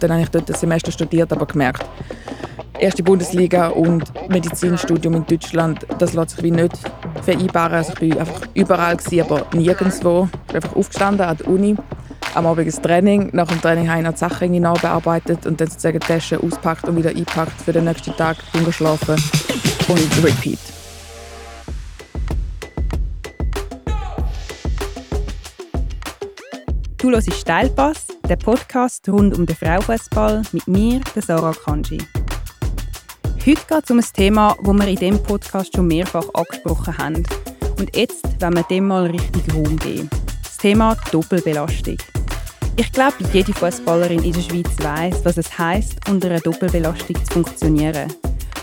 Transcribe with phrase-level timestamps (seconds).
[0.00, 1.84] Dann habe ich dort ein Semester studiert, aber gemerkt,
[2.78, 6.72] erste Bundesliga und Medizinstudium in Deutschland, das lässt sich wie nicht
[7.22, 7.74] vereinbaren.
[7.74, 10.28] Also ich war einfach überall, gewesen, aber nirgendwo.
[10.32, 11.76] Ich bin einfach aufgestanden an der Uni,
[12.34, 13.30] am Abend ein Training.
[13.32, 16.88] Nach dem Training habe ich noch die Sachen nachbearbeitet und dann sozusagen die Tasche auspackt
[16.88, 18.36] und wieder eingepackt für den nächsten Tag,
[18.70, 19.16] schlafen
[19.88, 20.69] und repeat.
[27.00, 31.96] Du hörst Steilpass, der Podcast rund um den Frauenfußball mit mir, der Sarah Kanji.
[33.38, 37.22] Heute geht es um ein Thema, das wir in diesem Podcast schon mehrfach angesprochen haben.
[37.78, 40.10] Und jetzt wollen wir dem mal richtig Raum geben.
[40.42, 41.96] Das Thema Doppelbelastung.
[42.76, 47.32] Ich glaube, jede Fußballerin in der Schweiz weiß, was es heißt, unter einer Doppelbelastung zu
[47.32, 48.12] funktionieren.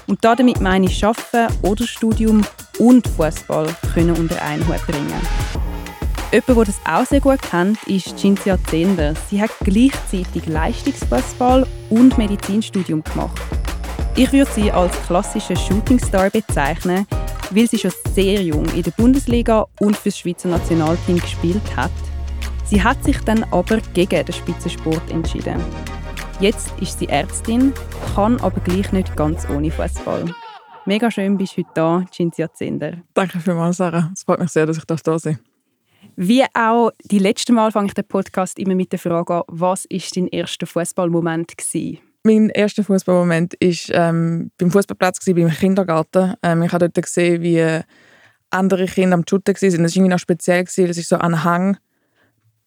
[0.05, 2.45] Und damit meine ich Arbeiten oder Studium
[2.77, 5.76] und Fußball können unter einen Hut bringen.
[6.29, 9.13] Jemand, der das auch sehr gut kennt, ist Cinzia Zender.
[9.29, 13.41] Sie hat gleichzeitig Leistungsfußball und Medizinstudium gemacht.
[14.17, 17.07] Ich würde sie als klassische Shootingstar bezeichnen,
[17.51, 21.91] weil sie schon sehr jung in der Bundesliga und für das Schweizer Nationalteam gespielt hat.
[22.65, 25.63] Sie hat sich dann aber gegen den Spitzensport entschieden.
[26.41, 27.71] Jetzt ist sie Ärztin,
[28.15, 30.25] kann aber gleich nicht ganz ohne Fußball.
[30.85, 32.97] Mega schön bist du heute da, Cinzia Zender.
[33.13, 34.09] Danke vielmals, Sarah.
[34.13, 35.46] Es freut mich sehr, dass ich da sein darf.
[36.19, 39.85] Wie auch die letzte Mal fange ich den Podcast immer mit der Frage an, was
[39.85, 41.99] ist dein erster Fußballmoment gewesen?
[42.23, 46.33] Mein erster Fußballmoment war ähm, beim Fußballplatz beim Kindergarten.
[46.41, 47.81] Ähm, ich habe dort gesehen, wie
[48.49, 49.83] andere Kinder am Shooten waren.
[49.83, 50.63] Das war irgendwie noch speziell.
[50.63, 51.77] Es war so ein Hang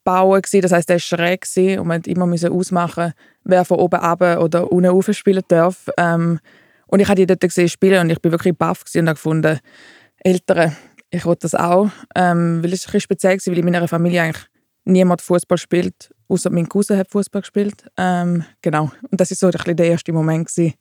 [0.05, 0.43] bauen.
[0.43, 1.45] Das heisst, der war schräg
[1.81, 5.89] und man immer ausmachen, wer von oben runter oder unten rauf spielen darf.
[5.97, 6.39] Ähm,
[6.87, 9.59] und ich habe die dort gesehen spielen und ich bin wirklich baff und habe gefunden,
[10.23, 10.77] Eltern,
[11.11, 11.91] ich wollte das auch.
[12.14, 14.47] Ähm, weil es ein bisschen speziell war, weil in meiner Familie eigentlich
[14.84, 17.84] niemand Fußball spielt, außer mein Cousin hat Fußball gespielt.
[17.97, 18.91] Ähm, genau.
[19.10, 20.75] Und das war so ein der erste Moment, gewesen,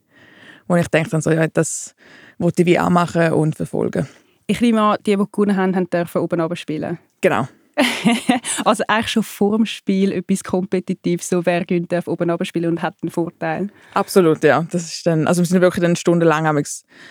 [0.68, 1.95] wo ich dachte, so, ja, das
[2.38, 4.07] wollte ich wie auch machen und verfolgen.
[4.47, 6.97] Ich nehme an, die, die gewonnen haben, haben dürfen oben runter spielen.
[7.22, 7.47] Genau.
[8.66, 12.81] also eigentlich schon vor dem Spiel etwas kompetitiv, so wer gönnt darf oben spielen und
[12.81, 13.69] hat einen Vorteil.
[13.94, 14.66] Absolut, ja.
[14.72, 16.62] Das ist dann, also wir sind wirklich dann stundenlang am,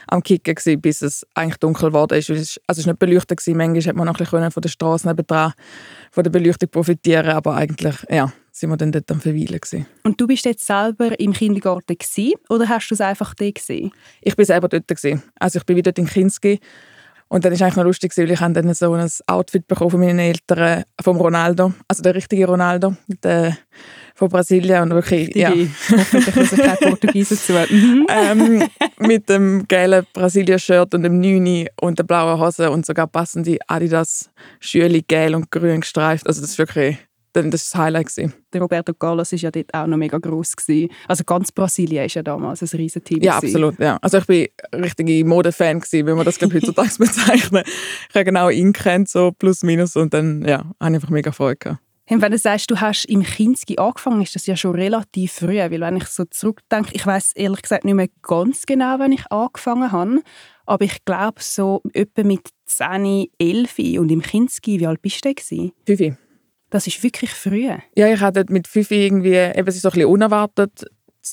[0.08, 2.30] am Kicken gewesen, bis es eigentlich dunkel geworden ist.
[2.30, 2.42] Also
[2.80, 3.56] es war nicht beleuchtet gewesen.
[3.56, 5.52] Manchmal hat man noch ein bisschen von der Straße nebenan
[6.10, 9.86] von der Beleuchtung profitieren, aber eigentlich, ja, sind wir dann dort am Verweilen gewesen.
[10.02, 13.92] Und du bist jetzt selber im Kindergarten gewesen, oder hast du es einfach dort gesehen?
[14.20, 15.22] Ich bin selber dort gewesen.
[15.38, 16.60] Also ich bin wieder in Kinski
[17.28, 20.18] und dann ist eigentlich noch lustig, weil ich dann so ein Outfit bekommen von meinen
[20.18, 23.56] Eltern, vom Ronaldo, also der richtige Ronaldo, der
[24.14, 25.50] von Brasilien und wirklich, ja.
[25.50, 27.52] Hoffentlich kein Portugiesen zu.
[27.52, 28.06] Mhm.
[28.08, 28.68] ähm,
[28.98, 34.30] mit dem gelben Brasilien-Shirt und dem Neuni und der blauen Hose und sogar passende Adidas
[34.58, 36.26] Schüle, gel und grün gestreift.
[36.26, 36.98] Also das ist wirklich
[37.32, 38.06] dann das, das Highlight.
[38.06, 38.34] Gewesen.
[38.52, 40.56] Der Roberto Carlos war ja dort auch noch mega groß.
[40.56, 40.90] Gewesen.
[41.06, 43.22] Also ganz Brasilien war ja damals ein riesen Team.
[43.22, 43.78] Ja, absolut.
[43.78, 43.98] Ja.
[44.00, 44.36] Also ich war
[44.72, 47.64] ein richtiger Modefan, gewesen, wenn man das glaub, heutzutage bezeichnen
[48.08, 49.96] Ich habe genau ihn kennt, so plus minus.
[49.96, 51.82] Und dann ja, habe ich einfach mega Freude gehabt.
[52.10, 55.58] Wenn du sagst, du hast im Kinski angefangen, ist das ja schon relativ früh.
[55.58, 59.30] Weil wenn ich so zurückdenke, ich weiß ehrlich gesagt nicht mehr ganz genau, wann ich
[59.30, 60.22] angefangen habe.
[60.64, 65.34] Aber ich glaube, so etwa mit 10, 11 und im Kinski, wie alt bist du
[65.34, 65.72] denn?
[65.86, 66.16] Fünf.
[66.70, 67.70] Das ist wirklich früh.
[67.96, 70.84] Ja, ich hatte mit fünf irgendwie, eben, es ist so ein bisschen unerwartet,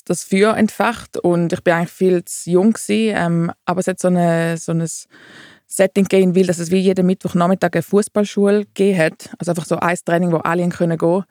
[0.04, 4.00] das Feuer entfacht und ich bin eigentlich viel zu jung gewesen, ähm, aber es hat
[4.00, 4.86] so, eine, so ein
[5.66, 9.76] Setting gehen will, dass es wie jeden Mittwochnachmittag eine Fußballschule gegeben hat, also einfach so
[9.76, 11.24] ein Training, wo alle können gehen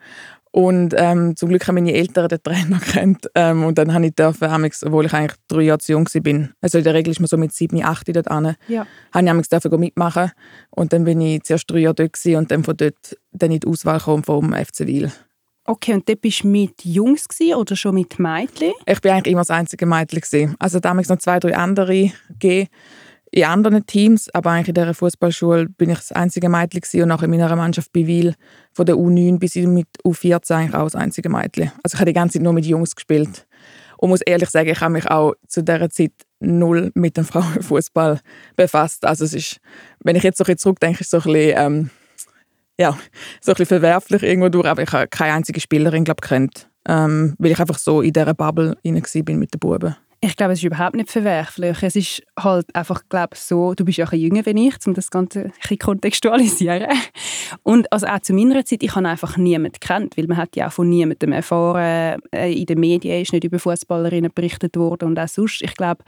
[0.56, 4.16] und ähm, zum Glück haben meine Eltern den Trainer kennt ähm, und dann habe ich
[4.16, 4.48] dürfen,
[4.86, 7.36] obwohl ich eigentlich drei Jahre zu jung war, also in der Regel ist man so
[7.36, 8.88] mit sieben, acht dort an, ja.
[9.14, 10.32] habe ich dürfen mitmachen
[10.70, 13.68] und dann bin ich zuerst drei Jahre dort und dann von dort dann in die
[13.68, 15.12] Auswahl vom FC Wil.
[15.66, 18.72] Okay, und dort bist du mit Jungs oder schon mit Mädchen?
[18.86, 20.56] Ich war eigentlich immer das einzige Mädchen.
[20.58, 22.70] Also damals noch zwei, drei andere gegeben
[23.32, 27.26] in anderen Teams, aber eigentlich in dieser Fußballschule bin ich das einzige Mädchen und nachher
[27.26, 28.36] in meiner Mannschaft bei Wil
[28.74, 31.72] von der U9 bis mit U14 eigentlich auch das einzige Mädchen.
[31.84, 33.46] Also ich habe die ganze Zeit nur mit Jungs gespielt
[33.98, 38.20] und muss ehrlich sagen, ich habe mich auch zu dieser Zeit null mit dem Frauenfußball
[38.56, 39.06] befasst.
[39.06, 39.60] Also es ist,
[40.04, 41.90] wenn ich jetzt so ein zurückdenke, ist so ein bisschen, ähm,
[42.80, 42.98] ja,
[43.42, 47.36] so ein bisschen verwerflich irgendwo durch, aber ich habe keine einzige Spielerin glaube kennt, ähm,
[47.38, 49.96] weil ich einfach so in dieser Bubble rein mit den Buben.
[50.26, 51.84] Ich glaube, es ist überhaupt nicht verwerflich.
[51.84, 55.12] Es ist halt einfach, glaube so, du bist ja ein jünger wie ich, um das
[55.12, 56.88] Ganze ein kontextualisieren.
[57.62, 60.68] Und also auch zu meiner Zeit, ich habe einfach niemanden kennt, weil man hat ja
[60.68, 62.20] auch von niemandem erfahren.
[62.34, 65.62] Äh, in den Medien ist nicht über Fußballerinnen berichtet worden und auch sonst.
[65.62, 66.04] Ich glaube,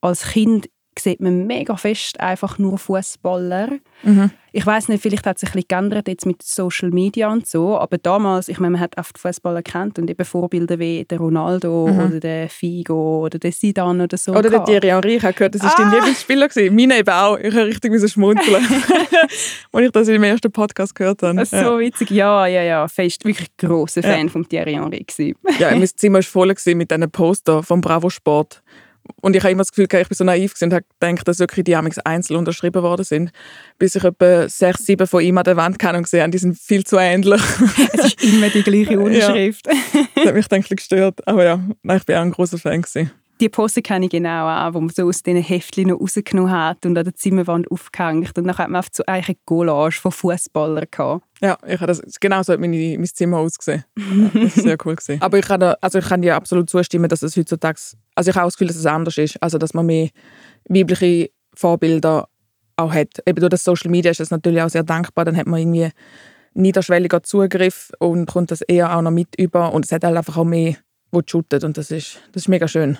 [0.00, 3.68] als Kind sieht man mega fest einfach nur Fußballer.
[4.02, 4.30] Mhm.
[4.52, 7.46] Ich weiß nicht, vielleicht hat es sich ein bisschen geändert jetzt mit Social Media und
[7.46, 11.18] so, aber damals, ich meine, man hat oft Fußballer kennt und eben Vorbilder wie der
[11.18, 11.98] Ronaldo Mhm.
[12.00, 14.32] oder der Figo oder der Zidane oder so.
[14.34, 14.64] Oder der.
[14.64, 15.94] Thierry Henry, ich habe gehört, das war dein Ah!
[15.94, 16.48] Lieblingsspieler.
[16.48, 16.74] gewesen.
[16.74, 17.38] Meine eben auch.
[17.38, 18.56] Ich habe richtig müssen schmunzeln,
[19.72, 21.40] als ich das im ersten Podcast gehört habe.
[21.40, 22.10] Ist so witzig.
[22.10, 22.88] Ja, ja, ja.
[22.88, 25.36] Fest wirklich grosser Fan von Thierry Henry gewesen.
[25.58, 28.62] Ja, mein Zimmer war voll mit diesen Poster vom Bravo Sport.
[29.20, 31.64] Und ich habe immer das Gefühl, ich bin so naiv und habe gedacht, dass wirklich
[31.64, 33.30] die amigs einzeln unterschrieben worden sind.
[33.78, 36.38] Bis ich etwa sechs, sieben von ihm an der Wand kann und gesehen habe, die
[36.38, 37.42] sind viel zu ähnlich.
[37.92, 39.66] Es ist immer die gleiche Unterschrift.
[40.14, 41.26] das hat mich dann gestört.
[41.26, 42.82] Aber ja, nein, ich bin auch ein großer Fan.
[42.82, 43.10] Gewesen.
[43.40, 46.84] Die Poster kenne ich genau auch, wo man so aus diesen Heftchen noch rausgenommen hat
[46.84, 48.36] und an der Zimmerwand aufgehängt.
[48.36, 51.24] Und dann hat man einfach so eine Collage von Fußballern gehabt.
[51.40, 53.84] Ja, ich habe das, genau so hat meine, mein Zimmer ausgesehen.
[53.96, 54.94] Ja, das war sehr cool.
[54.94, 55.22] Gewesen.
[55.22, 57.80] Aber ich kann, also ich kann dir absolut zustimmen, dass es heutzutage,
[58.20, 59.42] also ich habe auch das Gefühl, dass es anders ist.
[59.42, 60.10] Also dass man mehr
[60.68, 62.28] weibliche Vorbilder
[62.76, 63.22] auch hat.
[63.24, 65.24] Eben durch das Social Media ist es natürlich auch sehr dankbar.
[65.24, 65.88] Dann hat man irgendwie
[66.52, 69.72] niederschwelliger Zugriff und kommt das eher auch noch mit über.
[69.72, 70.76] Und es hat halt einfach auch mehr,
[71.10, 71.64] wo shootet.
[71.64, 72.98] Und das ist, das ist mega schön.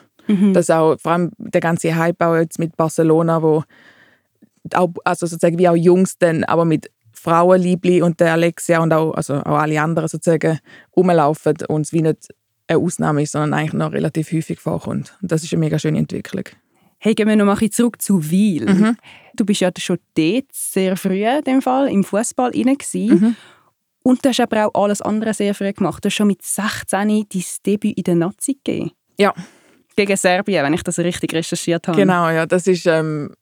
[0.54, 3.62] Das auch, vor allem der ganze Hype auch jetzt mit Barcelona, wo
[4.72, 9.12] auch, also sozusagen wie auch Jungs dann, aber mit Frauenliebli und der Alexia und auch,
[9.12, 10.60] also auch alle anderen sozusagen
[10.96, 12.28] rumlaufen und es wie nicht
[12.70, 15.16] eine Ausnahme ist, sondern eigentlich noch relativ häufig vorkommt.
[15.20, 16.44] Und das ist eine mega schöne Entwicklung.
[16.98, 18.66] Hey, gehen wir noch mal zurück zu Wiel.
[18.66, 18.96] Mhm.
[19.34, 23.36] Du bist ja schon dort sehr früh in dem Fall, im Fußball inne Mhm.
[24.02, 26.04] Und du hast aber auch alles andere sehr früh gemacht.
[26.04, 27.26] Du hast schon mit 16 dein
[27.66, 28.92] Debüt in der Nazi gegeben.
[29.18, 29.34] Ja.
[29.96, 31.98] Gegen Serbien, wenn ich das richtig recherchiert habe.
[31.98, 33.34] Genau, ja, das ist ähm,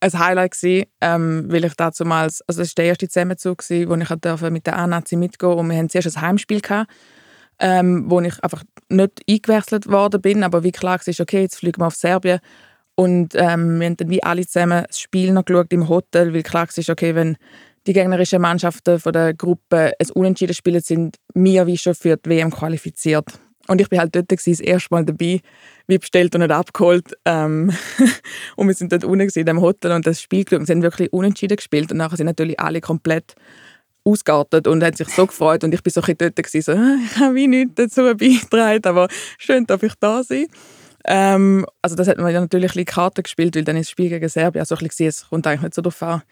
[0.00, 3.94] ein Highlight gewesen, ähm, weil ich damals, also das war der erste Zusammenzug, gewesen, wo
[3.94, 6.90] ich durfte mit der A-Nazi mitgehen und wir hatten zuerst ein Heimspiel gehabt,
[7.58, 11.80] ähm, wo ich einfach nicht eingewechselt worden bin, aber wie klar war, okay, jetzt fliegen
[11.80, 12.40] wir auf Serbien
[12.94, 16.42] und ähm, wir haben dann wie alle zusammen das Spiel noch geschaut im Hotel, weil
[16.42, 17.36] klar war, okay, wenn
[17.86, 22.30] die gegnerischen Mannschaften von der Gruppe ein Unentschieden spielen, sind wir wie schon für die
[22.30, 23.38] WM qualifiziert.
[23.68, 25.40] Und ich bin halt dort gewesen, das erste Mal dabei,
[25.86, 27.16] wie bestellt und nicht abgeholt.
[27.24, 27.72] Ähm,
[28.56, 30.60] und wir sind dort unten in dem Hotel und das Spiel geschaut.
[30.60, 33.34] Und sie haben wirklich unentschieden gespielt und nachher sind natürlich alle komplett
[34.06, 36.96] ausgeartet und haben sich so gefreut und ich bin so ein dort gewesen, so, «Ah,
[37.04, 39.08] ich habe wie nichts dazu beigetragen, aber
[39.38, 40.46] schön, darf ich da sein.
[41.04, 43.90] Ähm, also das hat man ja natürlich ein bisschen Karten gespielt, weil dann ist das
[43.90, 46.22] Spiel gegen Serbien so ein bisschen, es kommt eigentlich nicht so darauf an,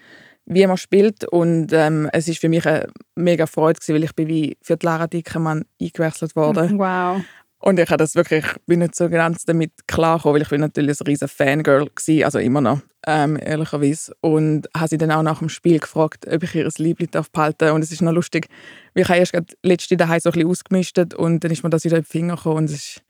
[0.47, 4.15] wie man spielt und ähm, es ist für mich eine mega Freude gewesen, weil ich
[4.15, 7.23] bin wie für die Lara Dickermann eingewechselt worden Wow.
[7.65, 11.01] Und ich habe das wirklich, bin nicht so ganz damit klargekommen, weil ich bin natürlich
[11.01, 14.15] ein riesen Fangirl war, also immer noch, ähm, ehrlicherweise.
[14.21, 17.71] Und habe sie dann auch nach dem Spiel gefragt, ob ich ihr Liebling darf behalten
[17.71, 18.49] Und es ist noch lustig,
[18.93, 19.33] weil ich habe erst
[19.63, 22.37] letzte daheim so ein bisschen ausgemistet und dann ist mir das wieder in die Finger
[22.37, 23.03] gekommen und es ist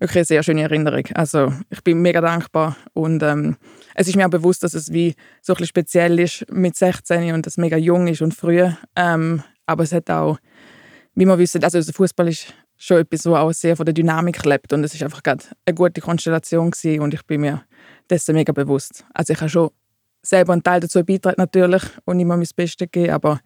[0.00, 1.04] wirklich eine sehr schöne Erinnerung.
[1.14, 3.56] Also ich bin mega dankbar und ähm,
[3.94, 7.34] es ist mir auch bewusst, dass es wie so ein bisschen speziell ist mit 16
[7.34, 8.68] und es mega jung ist und früh.
[8.96, 10.38] Ähm, aber es hat auch,
[11.14, 12.52] wie wir wissen, also Fußball ist
[12.82, 15.74] schon etwas, was auch sehr von der Dynamik lebt und es ist einfach gerade eine
[15.74, 17.62] gute Konstellation gewesen und ich bin mir
[18.10, 19.04] dessen mega bewusst.
[19.14, 19.70] Also ich habe schon
[20.20, 23.40] selber einen Teil dazu beitragen natürlich und immer mein Bestes gegeben, aber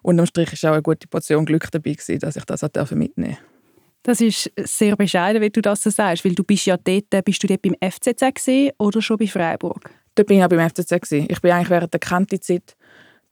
[0.00, 3.36] unterm Strich ist auch eine gute Portion Glück dabei gewesen, dass ich das auch mitnehmen
[3.36, 3.58] durfte.
[4.04, 7.42] Das ist sehr bescheiden, wie du das so sagst, weil du bist ja dort, bist
[7.42, 9.90] du dort beim FCZ gewesen oder schon bei Freiburg?
[10.14, 10.88] Dort bin ich auch beim FCZ.
[10.88, 11.26] Gewesen.
[11.28, 12.74] Ich bin eigentlich während der Kanti-Zeit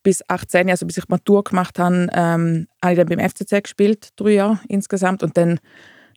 [0.06, 4.10] bis 18, also bis ich Matur gemacht habe, ähm, habe ich dann beim FCZ gespielt,
[4.14, 5.24] drei Jahre insgesamt.
[5.24, 5.58] Und dann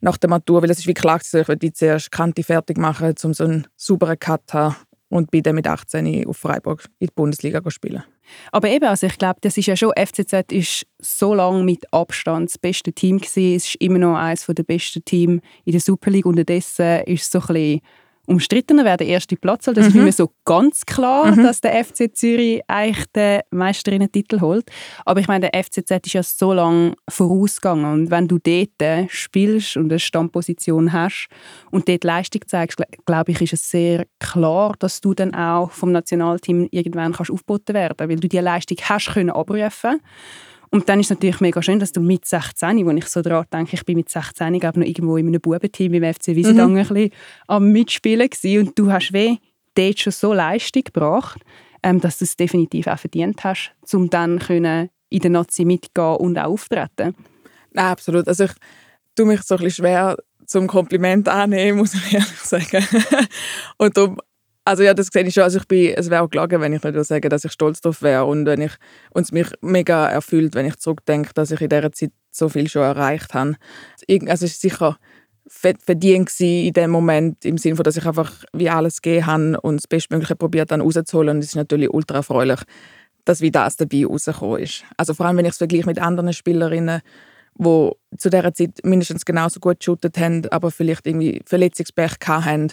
[0.02, 3.34] nach der Matur, weil es ist wie klar, ich wollte zuerst Kanti fertig machen, um
[3.34, 4.76] so einen sauberen Cut zu haben.
[5.10, 8.04] Und bin dann mit 18 auf Freiburg in die Bundesliga spielen.
[8.52, 12.52] Aber eben, also ich glaube, das ist ja schon, FCZ ist so lange mit Abstand
[12.52, 13.56] das beste Team gewesen.
[13.56, 16.28] Es ist immer noch eines der besten Teams in der Super League.
[16.28, 17.82] Unterdessen ist es so ein bisschen
[18.30, 19.66] umstrittener, wer der erste Platz.
[19.66, 24.70] Das ist nicht mehr so ganz klar, dass der FC Zürich eigentlich den Meisterinnen-Titel holt.
[25.06, 27.86] Aber ich meine, der FCZ ist ja so lange vorausgegangen.
[27.92, 31.28] Und wenn du dort spielst und eine Stammposition hast
[31.72, 35.92] und dort Leistung zeigst, glaube ich, ist es sehr klar, dass du dann auch vom
[35.92, 40.00] Nationalteam irgendwann kannst aufgeboten werden weil du diese Leistung hast können abrufen
[40.72, 43.46] und dann ist es natürlich mega schön, dass du mit 16, wo ich so daran
[43.52, 46.74] denke, ich bin mit 16, ich glaube noch irgendwo in einem Bubenteam beim FC Wiesendangen
[46.74, 46.80] mhm.
[46.80, 47.12] ein bisschen
[47.48, 48.68] am Mitspielen gewesen.
[48.68, 49.38] und du hast weh
[49.76, 51.42] dort schon so Leistung gebracht,
[51.82, 56.18] ähm, dass du es definitiv auch verdient hast, um dann können in der Nazi mitgehen
[56.18, 57.16] und auch auftreten.
[57.74, 58.28] Ja, absolut.
[58.28, 58.52] Also ich
[59.16, 62.86] tue mich so ein bisschen schwer zum Kompliment annehmen, muss ich ehrlich sagen.
[63.78, 64.20] und darum
[64.66, 65.44] also ja, das sehe ich schon.
[65.44, 68.02] Also ich bin, es wäre auch gelogen, wenn ich nicht sagen dass ich stolz darauf
[68.02, 68.74] wäre und wenn ich
[69.12, 72.84] uns mich mega erfüllt, wenn ich zurückdenke, dass ich in dieser Zeit so viel schon
[72.84, 73.56] erreicht habe.
[74.28, 74.98] Also es ist sicher
[75.50, 79.88] verdient in dem Moment, im Sinne dass ich einfach wie alles gegeben habe und das
[79.88, 81.38] Bestmögliche probiert dann rauszuholen.
[81.38, 82.60] Und es ist natürlich ultra erfreulich,
[83.26, 84.84] dass wie das dabei rausgekommen ist.
[84.98, 87.02] Also vor allem, wenn ich es vergleiche mit anderen Spielerinnen,
[87.56, 92.72] die zu dieser Zeit mindestens genauso gut geshootet haben, aber vielleicht irgendwie Verletzungspech hatten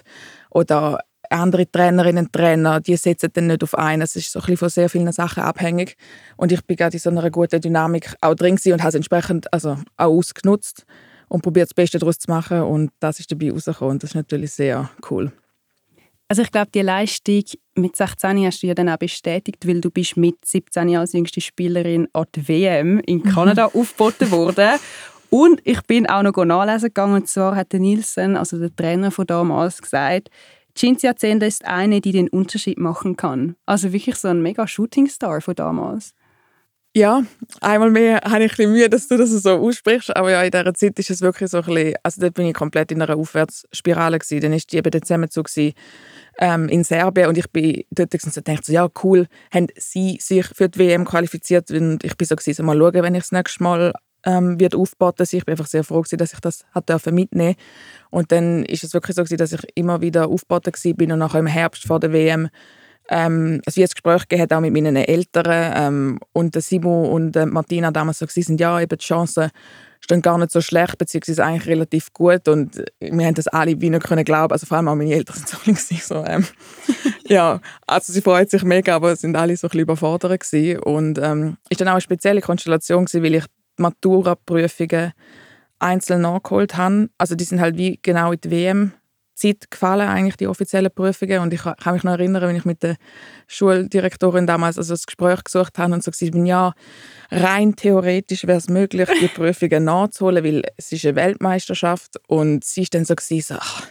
[0.50, 4.02] oder andere Trainerinnen und Trainer, die setzen dann nicht auf einen.
[4.02, 5.96] Es ist so ein bisschen von sehr vielen Sachen abhängig.
[6.36, 9.52] Und ich bin gerade in so einer guten Dynamik auch drin und habe es entsprechend
[9.52, 10.84] also auch ausgenutzt
[11.28, 12.62] und probiert das Beste daraus zu machen.
[12.62, 13.92] Und das ist dabei rausgekommen.
[13.92, 15.32] Und das ist natürlich sehr cool.
[16.28, 17.44] Also ich glaube, die Leistung
[17.76, 21.40] mit 16 hast du ja dann auch bestätigt, weil du bist mit 17 als jüngste
[21.40, 24.80] Spielerin an die WM in Kanada aufgeboten worden.
[25.30, 29.26] Und ich bin auch noch nachlesen gegangen, und zwar hat Nielsen, also der Trainer von
[29.26, 30.30] damals, gesagt,
[30.76, 33.56] Cinzia Zender ist eine, die den Unterschied machen kann.
[33.64, 36.12] Also wirklich so ein mega Shootingstar von damals.
[36.94, 37.24] Ja,
[37.60, 40.50] einmal mehr habe ich ein bisschen Mühe, dass du das so aussprichst, aber ja, in
[40.50, 43.18] dieser Zeit ist es wirklich so ein bisschen, also dort bin ich komplett in einer
[43.18, 44.40] Aufwärtsspirale gewesen.
[44.40, 45.50] Dann war die eben der Zusammenzug
[46.38, 50.46] ähm, in Serbien und ich bin dort und dachte so, ja cool, haben sie sich
[50.46, 53.32] für die WM qualifiziert und ich bin so gewesen, so mal schauen, wenn ich das
[53.32, 53.92] nächste Mal
[54.26, 55.20] ähm, wird aufgebaut.
[55.20, 57.54] Ich bin einfach sehr froh gewesen, dass ich das hat mitnehmen
[58.10, 61.38] Und dann ist es wirklich so gewesen, dass ich immer wieder aufgebaut bin und nachher
[61.38, 62.50] im Herbst vor der WM
[63.08, 67.46] ähm, also jetzt Gespräch gehabt auch mit meinen Eltern ähm, und der Simon und äh,
[67.46, 69.50] Martina damals so sind ja eben die Chancen
[70.00, 73.90] stehen gar nicht so schlecht beziehungsweise eigentlich relativ gut und wir haben das alle wie
[73.90, 75.36] nicht können glauben also vor allem auch meine Eltern
[75.76, 76.44] sind so ähm,
[77.28, 80.80] ja also sie freuen sich mega aber sind alle so ein bisschen überfordert gewesen.
[80.80, 83.44] und ähm, ist dann auch eine spezielle Konstellation gewesen, weil ich
[83.76, 85.12] Matura-Prüfungen
[85.78, 87.10] einzeln nachgeholt habe.
[87.18, 88.92] Also die sind halt wie genau in die WM
[89.36, 91.40] Zeit gefallen, eigentlich die offiziellen Prüfungen.
[91.40, 92.96] Und ich kann mich noch erinnern, wenn ich mit der
[93.46, 96.72] Schuldirektorin damals also das Gespräch gesucht habe und so gesagt bin, ja,
[97.30, 102.16] rein theoretisch wäre es möglich, die Prüfungen nachzuholen, weil es ist eine Weltmeisterschaft.
[102.26, 103.86] Und sie ist dann so, gewesen, so ach,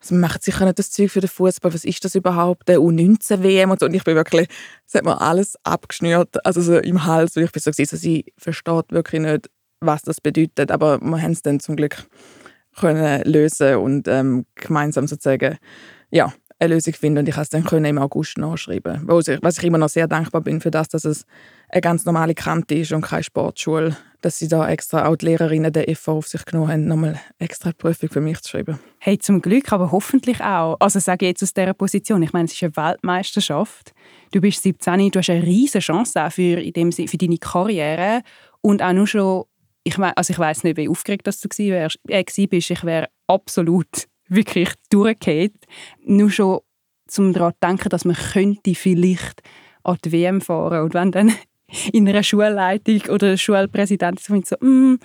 [0.00, 1.72] also man macht sicher nicht das Zeug für den Fußball.
[1.72, 2.68] Was ist das überhaupt?
[2.68, 3.86] Der U19-WM und so.
[3.86, 4.48] Und ich bin wirklich,
[4.86, 7.36] das hat mir alles abgeschnürt, also so im Hals.
[7.36, 9.50] Und ich bin so, gewesen, so sie versteht wirklich nicht,
[9.80, 10.70] was das bedeutet.
[10.70, 12.06] Aber wir haben es dann zum Glück
[12.76, 15.58] können lösen und ähm, gemeinsam sozusagen
[16.10, 17.18] ja, eine Lösung finden.
[17.18, 19.02] Und ich konnte es dann im August nachschreiben.
[19.06, 21.26] Was ich, was ich immer noch sehr dankbar bin für das, dass es
[21.72, 23.96] eine ganz normale Kante ist und keine Sportschule.
[24.20, 27.70] Dass sie da extra auch die Lehrerinnen der EV auf sich genommen haben, nochmal extra
[27.70, 28.78] eine Prüfung für mich zu schreiben.
[28.98, 30.76] Hey, zum Glück, aber hoffentlich auch.
[30.78, 33.92] Also sage ich jetzt aus dieser Position, ich meine, es ist eine Weltmeisterschaft.
[34.30, 38.22] Du bist 17, du hast eine riesige Chance für, in dem, für deine Karriere
[38.60, 39.44] und auch nur schon
[39.84, 42.70] ich, mein, also ich weiß nicht, wie aufgeregt dass du wärst, äh, bist.
[42.70, 45.64] Ich wäre absolut wirklich durchgehend.
[46.04, 46.60] Nur schon
[47.08, 49.42] zum daran denken, dass man könnte vielleicht
[49.82, 51.34] an die WM fahren und wenn dann
[51.92, 54.98] in einer Schulleitung oder Schulpräsident so, so mm,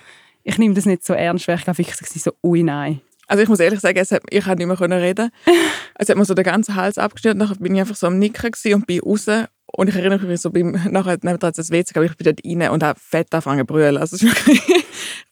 [0.44, 3.00] ich nehme das nicht so ernst, wäre ich glaube wirklich so, ui nein.
[3.26, 5.30] Also ich muss ehrlich sagen, hat, ich konnte nicht mehr reden.
[6.00, 7.40] Es hat mir so den ganzen Hals abgeschnitten.
[7.40, 9.26] Dann bin ich einfach so am Nicken und bin raus
[9.72, 12.70] und ich erinnere mich so, beim, nachher neben das WC, aber ich bin dort rein
[12.70, 13.98] und habe fett angefangen zu brüllen.
[13.98, 14.32] Also ich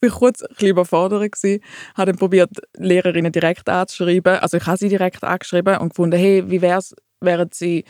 [0.03, 1.63] war kurz ein bisschen überfordert gewesen,
[1.97, 4.39] habe dann probiert, Lehrerinnen direkt anzuschreiben.
[4.39, 7.85] Also ich habe sie direkt angeschrieben und gefunden, hey, wie wäre es, wären sie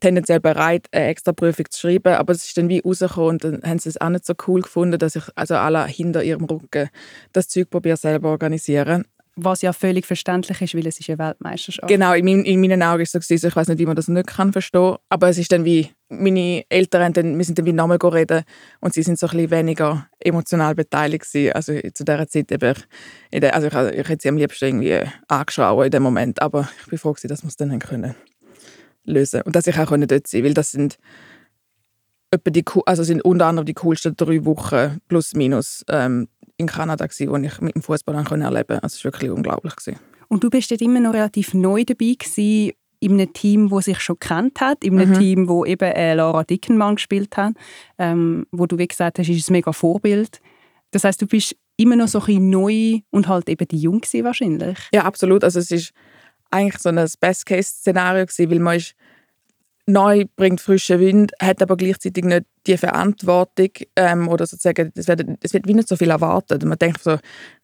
[0.00, 3.62] tendenziell bereit, eine extra Prüfung zu schreiben, aber es ist dann wie rausgekommen und dann
[3.64, 6.88] haben sie es auch nicht so cool gefunden, dass ich also alle hinter ihrem Rücken
[7.32, 9.04] das Zeug probiere selber organisieren.
[9.34, 11.88] Was ja völlig verständlich ist, weil es ist eine Weltmeisterschaft.
[11.88, 14.08] Genau, in, mein, in meinen Augen ist es so, ich weiß nicht, wie man das
[14.08, 17.72] nicht kann verstehen, aber es ist dann wie, meine Eltern, dann, wir sind dann wie
[17.72, 18.44] nochmal reden
[18.80, 21.52] und sie sind so ein bisschen weniger emotional beteiligt gewesen.
[21.54, 22.74] Also zu dieser Zeit eben,
[23.32, 26.88] der, also ich, ich hätte sie am liebsten irgendwie angeschaut in dem Moment, aber ich
[26.88, 28.14] bin froh gewesen, dass wir es dann können
[29.04, 30.98] lösen und dass ich auch dort sein weil das sind
[32.48, 37.30] die, also sind unter anderem die coolsten drei Wochen plus minus ähm, in Kanada, gewesen,
[37.30, 38.82] wo ich mit dem Fußball erleben konnte.
[38.82, 39.76] Also es war wirklich unglaublich.
[39.76, 39.98] Gewesen.
[40.28, 44.00] Und du bist dort immer noch relativ neu dabei gewesen, in einem Team, das sich
[44.00, 45.18] schon kennt hat, in einem mhm.
[45.18, 47.54] Team, wo eben äh, Lara Dickenmann gespielt hat,
[47.98, 50.40] ähm, wo du wie gesagt hast, ist ein mega Vorbild.
[50.92, 54.02] Das heißt, du bist immer noch so ein bisschen neu und halt eben die Jung
[54.02, 54.78] wahrscheinlich.
[54.94, 55.42] Ja, absolut.
[55.42, 55.92] Also es ist
[56.52, 58.94] eigentlich so ein Best-Case-Szenario weil man ist
[59.86, 65.24] neu, bringt frischen Wind, hat aber gleichzeitig nicht die Verantwortung ähm, oder sozusagen, es wird,
[65.40, 66.64] es wird wie nicht so viel erwartet.
[66.64, 67.18] Man denkt so,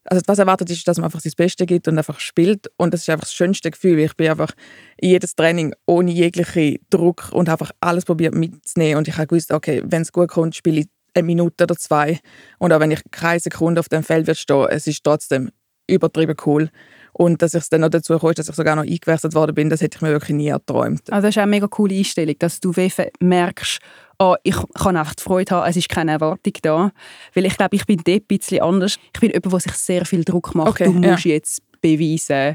[0.04, 3.02] also was erwartet ist, dass man einfach sein Bestes gibt und einfach spielt und das
[3.02, 3.98] ist einfach das schönste Gefühl.
[4.00, 4.52] Ich bin einfach
[4.96, 9.52] in jedes Training ohne jeglichen Druck und einfach alles probiert mitzunehmen und ich habe gewusst,
[9.52, 12.18] okay, wenn es gut kommt, spiele ich eine Minute oder zwei
[12.58, 15.50] und auch wenn ich keine Sekunde auf dem Feld wird stehen, es ist trotzdem
[15.86, 16.70] übertrieben cool.
[17.18, 19.68] Und dass ich es dann noch dazu komme, dass ich sogar noch eingewechselt worden bin,
[19.68, 21.02] das hätte ich mir wirklich nie erträumt.
[21.10, 22.72] Also das ist auch eine mega coole Einstellung, dass du
[23.18, 23.80] merkst,
[24.20, 26.92] oh, ich kann einfach die Freude haben, es ist keine Erwartung da.
[27.34, 28.98] Weil ich glaube, ich bin dort ein bisschen anders.
[29.12, 30.68] Ich bin jemand, der sich sehr viel Druck macht.
[30.68, 31.32] Okay, du musst ja.
[31.32, 32.54] jetzt beweisen,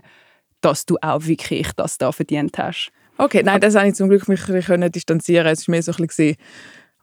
[0.62, 2.90] dass du auch wirklich das da verdient hast.
[3.18, 5.48] Okay, nein, das habe ich zum Glück mich können distanzieren.
[5.48, 6.38] Es war mehr so ein bisschen,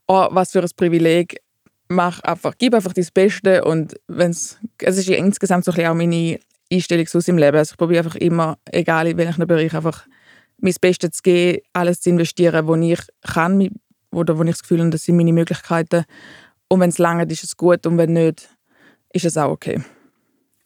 [0.09, 1.43] oh, was für ein Privileg.
[1.88, 5.95] Mach einfach, gib einfach das Beste und wenn's, es ist insgesamt so ein bisschen auch
[5.95, 6.38] meine
[6.73, 7.57] Einstellung aus im Leben.
[7.57, 10.07] Also ich probiere einfach immer, egal in welchem Bereich, einfach
[10.59, 13.69] mein Bestes zu geben, alles zu investieren, wo ich kann
[14.12, 16.05] oder wo ich das Gefühl habe, das sind meine Möglichkeiten.
[16.69, 18.49] Und wenn es lange ist, ist es gut und wenn nicht,
[19.12, 19.83] ist es auch okay.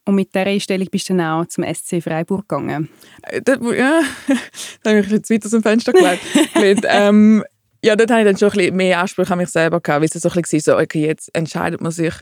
[0.06, 2.90] Und mit dieser Einstellung bist du dann auch zum SC Freiburg gegangen?
[3.22, 4.02] Äh, ja,
[4.82, 6.84] da habe ich jetzt weiter zum Fenster gelegt.
[6.88, 7.42] ähm,
[7.82, 10.08] ja, dort hatte ich dann schon ein bisschen mehr Ansprüche an mich selber gehabt, weil
[10.12, 12.14] es so ein bisschen so, okay, jetzt entscheidet man sich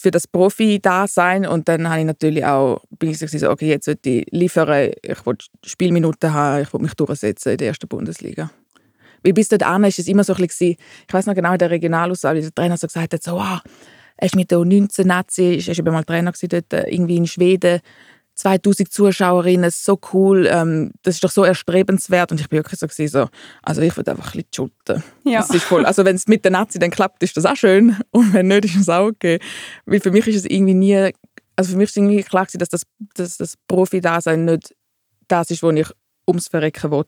[0.00, 3.68] für das Profi da sein und dann habe ich natürlich auch bin ich so, okay,
[3.68, 7.88] jetzt will ich liefern, ich will Spielminuten haben, ich will mich durchsetzen in der ersten
[7.88, 8.50] Bundesliga.
[9.22, 10.76] Weil bis dahin ist es immer so ein bisschen,
[11.08, 13.60] ich weiß noch genau in der Regionalauswahl, wie der Trainer so gesagt hat, so, wow,
[14.16, 17.80] er ist mit der U19-Nazi, er war mal Trainer dort, äh, irgendwie in Schweden,
[18.34, 22.32] 2000 Zuschauerinnen, so cool, ähm, das ist doch so erstrebenswert.
[22.32, 23.28] Und ich bin wirklich so, so
[23.62, 25.02] also ich würde einfach ein bisschen shooten.
[25.24, 25.40] Ja.
[25.40, 27.96] Das ist voll, also wenn es mit der Nazi dann klappt, ist das auch schön.
[28.10, 29.38] Und wenn nicht, ist es auch okay.
[29.86, 31.12] Weil für mich ist es irgendwie nie,
[31.56, 32.82] also für mich ist irgendwie klar dass das,
[33.14, 34.74] dass das Profi-Dasein nicht
[35.28, 35.88] das ist, was ich
[36.26, 37.04] ums Verrecken will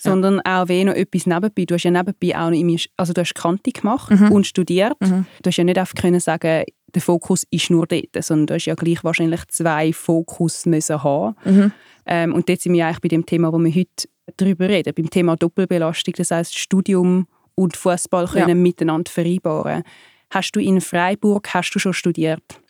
[0.00, 0.62] sondern ja.
[0.62, 1.64] auch wie noch etwas nebenbei.
[1.64, 4.32] Du hast ja nebenbei auch noch also du hast Kante gemacht mhm.
[4.32, 4.96] und studiert.
[5.00, 5.26] Mhm.
[5.42, 8.66] Du hast ja nicht einfach können sagen, der Fokus ist nur dort, sondern du hast
[8.66, 11.36] ja gleich wahrscheinlich zwei Fokus müssen haben.
[11.44, 11.72] Mhm.
[12.06, 15.10] Ähm, und dort sind wir eigentlich bei dem Thema, wo wir heute darüber reden, beim
[15.10, 18.54] Thema Doppelbelastung, das heißt Studium und Fußball können ja.
[18.54, 19.82] miteinander vereinbaren.
[20.30, 22.60] Hast du in Freiburg hast du schon studiert?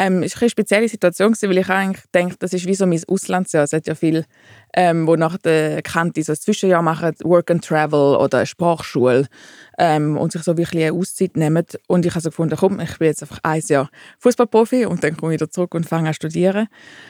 [0.00, 3.02] Ähm, es war eine spezielle Situation, weil ich eigentlich denke, das ist wie so mein
[3.08, 3.64] Auslandsjahr.
[3.64, 4.26] Es hat ja viele,
[4.72, 9.26] ähm, wo nach der Kante so ein Zwischenjahr machen, Work and Travel oder eine Sprachschule
[9.76, 11.66] ähm, und sich so wirklich eine Auszeit nehmen.
[11.88, 13.90] Und ich habe so gefunden, komm, ich bin jetzt einfach ein Jahr
[14.20, 16.68] Fußballprofi und dann komme ich wieder zurück und fange an studieren.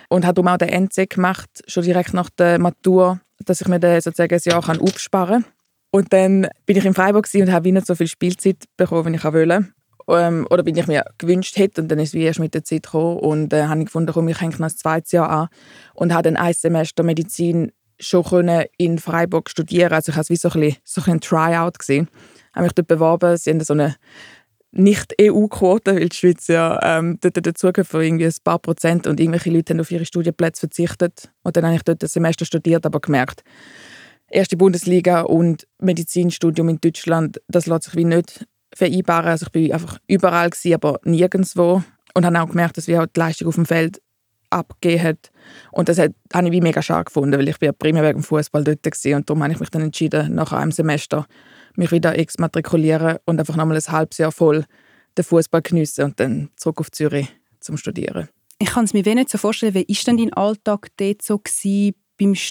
[0.09, 3.81] Und habe darum auch den NC gemacht, schon direkt nach der Matur, dass ich mir
[3.81, 5.53] dann sozusagen ein Jahr aufsparen kann.
[5.91, 9.25] Und dann bin ich in Freiburg und habe nicht so viel Spielzeit bekommen, wie ich
[9.25, 9.69] wollte
[10.09, 11.83] ähm, oder bin ich mir gewünscht hätte.
[11.83, 13.19] Und dann ist es wie erst mit der Zeit gekommen.
[13.19, 15.49] Und äh, habe ich gefunden, komm, ich hänge noch ein zweites Jahr an.
[15.95, 19.93] Und habe dann ein Semester Medizin schon können in Freiburg studieren.
[19.93, 22.09] Also ich habe es wie so ein, so ein Tryout gesehen.
[22.55, 23.37] Habe mich dort beworben.
[23.37, 23.97] Sie haben so eine
[24.71, 29.51] nicht-EU-Quote, weil die Schweiz ja ähm, dort dazugehört für irgendwie ein paar Prozent und irgendwelche
[29.51, 31.31] Leute haben auf ihre Studienplätze verzichtet.
[31.43, 33.43] Und dann habe ich dort ein Semester studiert, aber gemerkt,
[34.31, 38.47] erste Bundesliga und Medizinstudium in Deutschland, das lässt sich wie nicht
[38.79, 39.29] vereinbaren.
[39.29, 41.83] Also ich war einfach überall, gewesen, aber nirgendwo.
[42.15, 44.01] Und habe auch gemerkt, dass wir halt die Leistung auf dem Feld
[44.51, 45.31] abgegeben hat.
[45.73, 48.65] Und das hat, habe ich wie mega schade gefunden, weil ich bin primär wegen Fußball
[48.65, 49.17] dort war.
[49.17, 51.27] Und darum habe ich mich dann entschieden, nach einem Semester
[51.77, 54.65] mich wieder exmatrikulieren und einfach nochmal ein halbes Jahr voll
[55.17, 57.29] den Fußball geniessen und dann zurück auf Zürich
[57.61, 58.29] zum Studieren.
[58.59, 61.95] Ich kann es mir wenig so vorstellen, wie war denn dein Alltag dort so gewesen,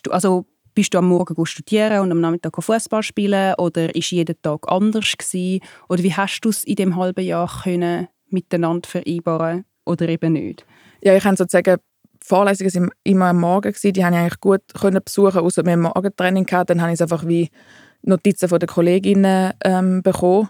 [0.09, 0.45] also
[0.77, 5.11] bist du am Morgen studieren und am Nachmittag Fußball spielen oder ist jeden Tag anders
[5.17, 5.59] gewesen?
[5.89, 10.67] Oder wie hast du es in dem halben Jahr können miteinander vereinbaren oder eben nicht?
[11.01, 11.77] Ja, ich kann sozusagen
[12.23, 13.91] Vorlesungen sind immer am Morgen gewesen.
[13.93, 16.69] Die konnte ich eigentlich gut können besuchen, außer wir Morgentraining gehabt.
[16.69, 17.49] Dann habe ich einfach wie
[18.03, 20.49] Notizen von den Kolleginnen ähm, bekommen.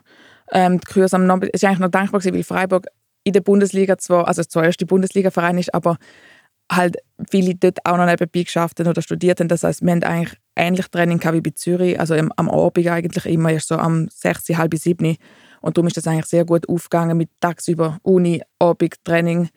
[0.51, 2.87] Ähm, es war eigentlich noch dankbar weil Freiburg
[3.23, 5.97] in der Bundesliga zwar, also zwar erst die Bundesliga-Verein ist, aber
[6.71, 6.97] halt
[7.29, 9.47] viele dort auch noch nebenbei geschafft haben oder studiert haben.
[9.47, 13.51] Das heißt, wir haben eigentlich ähnlich Training wie bei Zürich, also am Abend eigentlich immer
[13.51, 15.17] erst so am 6, halb 7.
[15.61, 19.49] Und darum ist das eigentlich sehr gut aufgegangen mit tagsüber Uni, Abend, Training.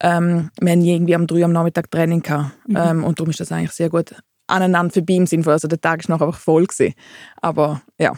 [0.00, 2.52] Ähm, wir haben irgendwie am 3 am Nachmittag Training gehabt.
[2.66, 2.76] Mhm.
[2.76, 4.14] Ähm, und darum ist das eigentlich sehr gut
[4.48, 6.94] aneinander vorbei im Sinne von, also der Tag ist noch einfach voll gewesen.
[7.40, 8.12] Aber ja,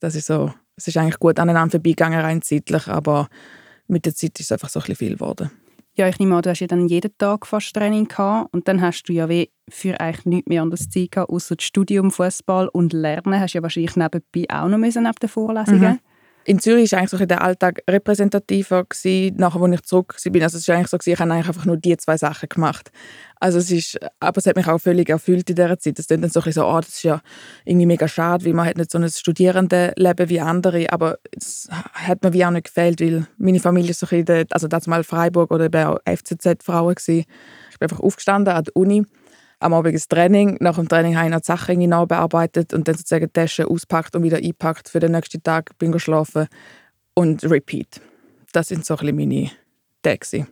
[0.00, 3.28] das ist so, es ist eigentlich gut aneinander vorbeigegangen rein zeitlich, aber
[3.86, 5.50] mit der Zeit ist es einfach so ein bisschen viel geworden
[5.94, 8.80] ja, ich nehme an, du hast ja dann jeden Tag fast Training gehabt und dann
[8.80, 12.68] hast du ja wie für eigentlich nichts mehr anderes Zeit gehabt, außer das Studium, Fußball
[12.68, 13.38] und Lernen.
[13.38, 15.92] Hast du ja wahrscheinlich nebenbei auch noch müssen, neben den Vorlesungen.
[15.92, 16.11] Mhm
[16.44, 20.42] in Zürich war eigentlich so der Alltag repräsentativer gewesen, nachher, als ich zurück bin.
[20.42, 22.90] Also es war eigentlich so, ich habe eigentlich einfach nur die zwei Sachen gemacht.
[23.38, 25.98] Also es ist, aber es hat mich auch völlig erfüllt in dieser Zeit.
[25.98, 27.20] Es klingt dann so so, oh, das ist ja
[27.64, 32.22] irgendwie mega schade, weil man hat nicht so ein Studierendenleben wie andere, aber es hat
[32.22, 35.88] mir wie auch nicht gefällt, weil meine Familie so ein bisschen, also das Freiburg oder
[35.88, 37.24] auch FCZ-Frauen gewesen.
[37.70, 39.04] Ich bin einfach aufgestanden an der Uni
[39.62, 40.56] am Abend das Training.
[40.60, 43.68] Nach dem Training habe ich noch die Sachen irgendwie nachbearbeitet und dann sozusagen die Tasche
[43.68, 46.48] auspackt und wieder eingepackt für den nächsten Tag, bin geschlafen
[47.14, 48.00] und repeat.
[48.52, 49.50] Das sind so ein meine
[50.02, 50.46] Tage.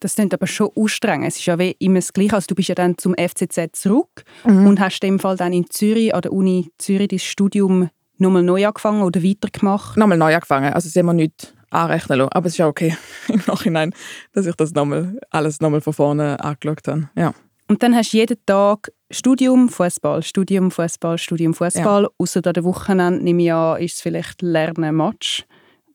[0.00, 1.28] Das klingt aber schon anstrengend.
[1.28, 2.34] Es ist ja wie immer das Gleiche.
[2.34, 4.66] Also du bist ja dann zum FCZ zurück mhm.
[4.66, 8.42] und hast in dem Fall dann in Zürich, an der Uni Zürich, dein Studium nochmal
[8.42, 9.96] neu angefangen oder weitergemacht?
[9.96, 10.72] Nochmal neu angefangen.
[10.72, 12.32] Also sind wir nicht anrechnen lassen.
[12.32, 12.96] Aber es ist auch okay
[13.28, 13.94] im Nachhinein,
[14.32, 17.08] dass ich das nochmal, alles nochmal von vorne angeschaut habe.
[17.16, 17.34] Ja.
[17.74, 22.02] Und dann hast du jeden Tag Studium, Fußball, Studium, Fußball, Studium, Fußball.
[22.04, 22.08] Ja.
[22.18, 25.44] Außer an den Wochenende nehme ich an, ist es vielleicht Lernen, Match.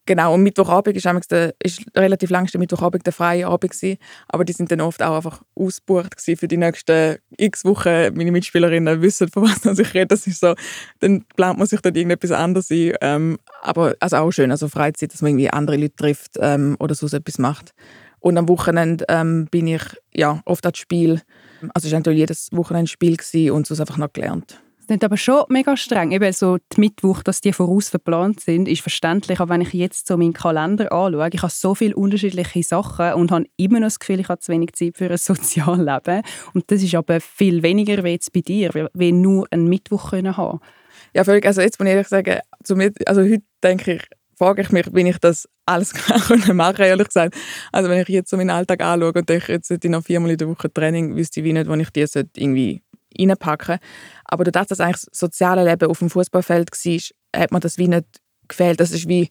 [0.06, 4.44] Genau, und Mittwochabend ist, der, ist relativ lang der Mittwochabend der freie Abend gewesen, aber
[4.44, 8.14] die sind dann oft auch einfach ausgebucht für die nächsten x Wochen.
[8.14, 10.08] Meine Mitspielerinnen wissen, von was ich rede.
[10.08, 10.56] Das ist so,
[11.00, 12.92] dann plant man sich dann irgendetwas anderes ein.
[13.00, 16.94] Ähm, aber also auch schön, also Freizeit, dass man irgendwie andere Leute trifft ähm, oder
[16.94, 17.74] so etwas macht.
[18.20, 21.22] Und am Wochenende ähm, bin ich ja, oft das Spiel.
[21.74, 23.18] Also es war natürlich jedes Wochenende Spiel
[23.52, 24.60] und so einfach noch gelernt.
[24.90, 26.12] Das ist aber schon mega streng.
[26.12, 29.40] Eben so die Mittwoch, dass die voraus verplant sind, ist verständlich.
[29.40, 33.30] Aber wenn ich jetzt so meinen Kalender anschaue, ich habe so viele unterschiedliche Sachen und
[33.30, 36.24] habe immer noch das Gefühl, ich habe zu wenig Zeit für ein Sozialleben.
[36.56, 40.36] Und das ist aber viel weniger wie jetzt bei dir, wie nur einen Mittwoch können
[40.36, 40.60] haben.
[41.14, 41.46] Ja, völlig.
[41.46, 42.40] Also jetzt muss ich ehrlich sagen,
[43.06, 44.02] also heute denke ich,
[44.40, 47.36] frage ich mich, wie ich das alles machen kann, ehrlich gesagt.
[47.72, 50.32] Also wenn ich jetzt so meinen Alltag anschaue und denke, jetzt sollte ich noch viermal
[50.32, 52.82] in der Woche Training, wüsste ich wie nicht, wo ich die irgendwie
[53.20, 53.80] reinpacken
[54.26, 57.90] Aber dadurch, dass eigentlich das soziale Leben auf dem Fußballfeld war, hat mir das wie
[57.90, 58.06] nicht
[58.48, 58.80] gefehlt.
[58.80, 59.30] Das ist wie,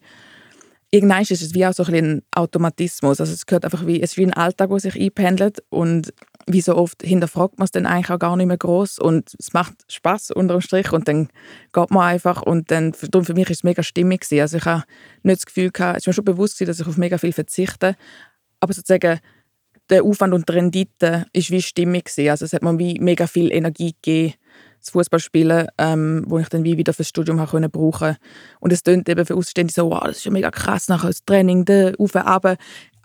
[0.91, 3.19] irgendwann ist es wie auch so ein, ein Automatismus.
[3.19, 6.13] Also es gehört einfach wie, es ist wie ein Alltag, der sich einpendelt und
[6.51, 9.53] wie so oft hinterfragt man es dann eigentlich auch gar nicht mehr groß und es
[9.53, 11.29] macht Spaß unter dem Strich und dann
[11.71, 14.41] geht man einfach und dann darum für mich ist es mega stimmig gewesen.
[14.41, 14.83] Also ich habe
[15.21, 17.95] nicht das Gefühl gehabt, es mir schon bewusst gewesen, dass ich auf mega viel verzichte,
[18.59, 19.19] aber sozusagen
[19.89, 22.29] der Aufwand und die Rendite ist wie stimmig gewesen.
[22.29, 24.33] Also es hat mir wie mega viel Energie gegeben,
[24.79, 28.15] das Fußballspielen, ähm, wo ich dann wie wieder fürs Studium habe können brauchen.
[28.59, 31.23] Und es klingt eben für Außenstehende so, wow, das ist ja mega krass, nachher das
[31.25, 31.65] Training,
[31.99, 32.57] auf und runter.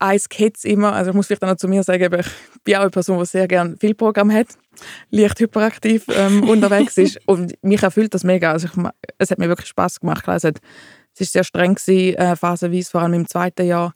[0.04, 0.92] Eins geht's immer.
[0.92, 3.24] Also ich muss vielleicht auch noch zu mir sagen, ich bin auch eine Person, die
[3.24, 4.48] sehr gerne viel Programm hat,
[5.10, 8.52] leicht hyperaktiv ähm, unterwegs ist und mich erfüllt das mega.
[8.52, 8.84] Also ich,
[9.16, 10.28] es hat mir wirklich Spaß gemacht.
[10.28, 10.54] Also es
[11.20, 13.94] war sehr streng gewesen, äh, phasenweise, vor allem im zweiten Jahr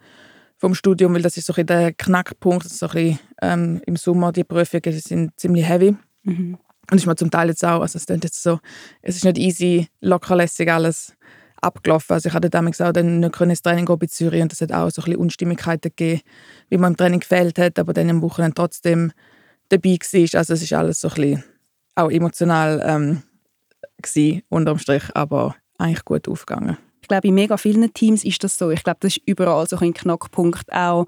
[0.56, 2.66] vom Studium, weil das ist so ein der Knackpunkt.
[2.68, 5.94] So ein bisschen, ähm, Im Sommer die Prüfungen sind ziemlich heavy.
[6.22, 6.56] Mhm.
[6.90, 8.60] Und ist mir zum Teil jetzt auch, also es jetzt so,
[9.02, 11.12] es ist nicht easy, lockerlässig alles
[11.60, 12.14] abgelaufen.
[12.14, 14.72] Also ich hatte damals auch dann nicht ins Training gehen bei Zürich und das hat
[14.72, 16.22] auch so ein bisschen Unstimmigkeiten gegeben,
[16.68, 19.12] wie man im Training gefällt hat, aber dann am Wochenende trotzdem
[19.68, 20.38] dabei war.
[20.38, 21.44] Also es ist alles so ein bisschen
[21.94, 23.22] auch emotional ähm,
[24.00, 26.76] gewesen, unterm Strich, aber eigentlich gut aufgegangen.
[27.00, 28.70] Ich glaube, in mega vielen Teams ist das so.
[28.70, 31.06] Ich glaube, das ist überall so ein Knackpunkt auch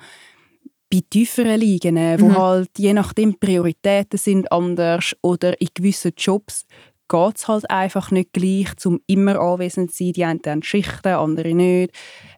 [0.91, 2.39] bei tieferen Ligen, wo mhm.
[2.39, 6.67] halt je nachdem Prioritäten sind anders oder in gewissen Jobs
[7.11, 10.13] geht es halt einfach nicht gleich, um immer anwesend zu sein.
[10.13, 11.93] Die einen haben Schichten, andere nicht.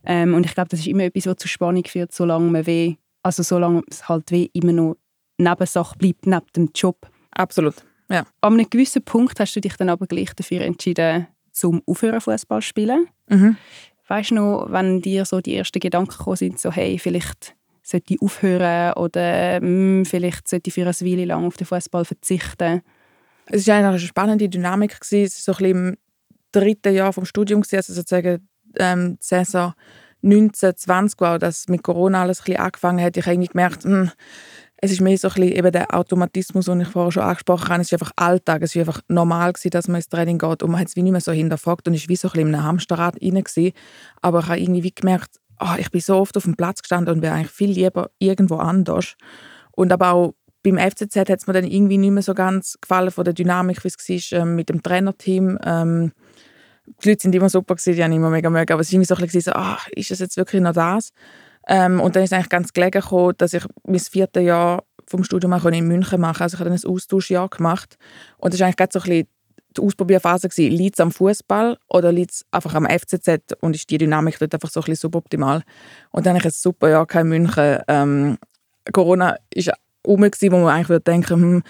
[0.05, 2.97] Ähm, und ich glaube, das ist immer etwas, was zu Spannung führt, solange man weh,
[3.23, 4.97] also solange es halt weh immer noch
[5.39, 7.09] Nebensache bleibt, neben dem Job.
[7.33, 7.75] Absolut,
[8.11, 8.25] ja.
[8.41, 12.63] An einem gewissen Punkt hast du dich dann aber gleich dafür entschieden, zum Aufhören Fußball
[12.63, 13.09] zu spielen.
[13.29, 13.57] Mhm.
[14.09, 18.15] Weißt du noch, wenn dir so die ersten Gedanken gekommen sind, so hey, vielleicht sollte
[18.15, 22.83] ich aufhören oder hm, vielleicht sollte ich für eine Weile lang auf den Fußball verzichten?
[23.55, 24.97] Es war eine spannende Dynamik.
[24.99, 25.99] Es war so im
[26.53, 29.75] dritten Jahr vom Studium, also sozusagen ähm, die Saison
[30.23, 33.17] 19, 20, wo das mit Corona alles ein bisschen angefangen hat.
[33.19, 34.11] Ich habe irgendwie gemerkt, mh, hm,
[34.77, 37.83] es ist mehr so ein bisschen eben der Automatismus, den ich vorher schon angesprochen habe.
[37.83, 38.63] Es ist einfach Alltag.
[38.63, 41.03] Es war einfach normal, gewesen, dass man ins Training geht und man hat es wie
[41.03, 43.45] nicht mehr so hinterfragt und ist wie so ein bisschen in einem Hamsterrad rein.
[43.45, 43.73] Gewesen.
[44.23, 47.15] Aber ich habe irgendwie wie gemerkt, oh, ich bin so oft auf dem Platz gestanden
[47.15, 49.15] und wäre eigentlich viel lieber irgendwo anders.
[49.73, 53.11] Und aber auch beim FCZ hat es mir dann irgendwie nicht mehr so ganz gefallen
[53.11, 55.59] von der Dynamik, wie es war ähm, mit dem Trainerteam.
[55.65, 56.13] Ähm,
[57.03, 59.15] die Leute sind immer super, die haben immer mega mögen, aber es war irgendwie so
[59.15, 61.11] ein bisschen so, ach, ist das jetzt wirklich noch das?
[61.69, 65.25] Ähm, und dann ist es eigentlich ganz gelegen gekommen, dass ich mein viertes Jahr vom
[65.25, 66.43] Studium auch in München machen.
[66.43, 67.99] Also ich habe dann ein Austauschjahr gemacht.
[68.39, 69.29] Und das war eigentlich gerade so ein bisschen
[69.77, 70.49] die Ausprobierphase.
[70.57, 74.55] Liegt es am Fußball oder liegt es einfach am FCZ und ist die Dynamik dort
[74.55, 75.63] einfach so ein bisschen suboptimal?
[76.11, 77.79] Und dann hatte ich ein super Jahr in München.
[77.89, 78.39] Ähm,
[78.93, 81.63] Corona war um, wo man eigentlich würde denken, hm,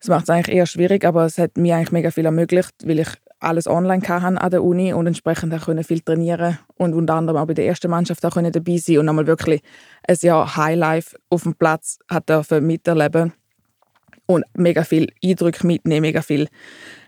[0.00, 3.00] das macht es eigentlich eher schwierig, aber es hat mir eigentlich mega viel ermöglicht, weil
[3.00, 3.08] ich
[3.40, 7.46] alles online hatte an der Uni und entsprechend auch viel trainieren und unter anderem auch
[7.46, 9.62] bei der ersten Mannschaft auch dabei sein und einmal wirklich
[10.06, 13.32] ein Jahr Highlife auf dem Platz hat dürfen miterleben
[14.26, 16.48] und mega viel Eindrücke mitnehmen, mega viel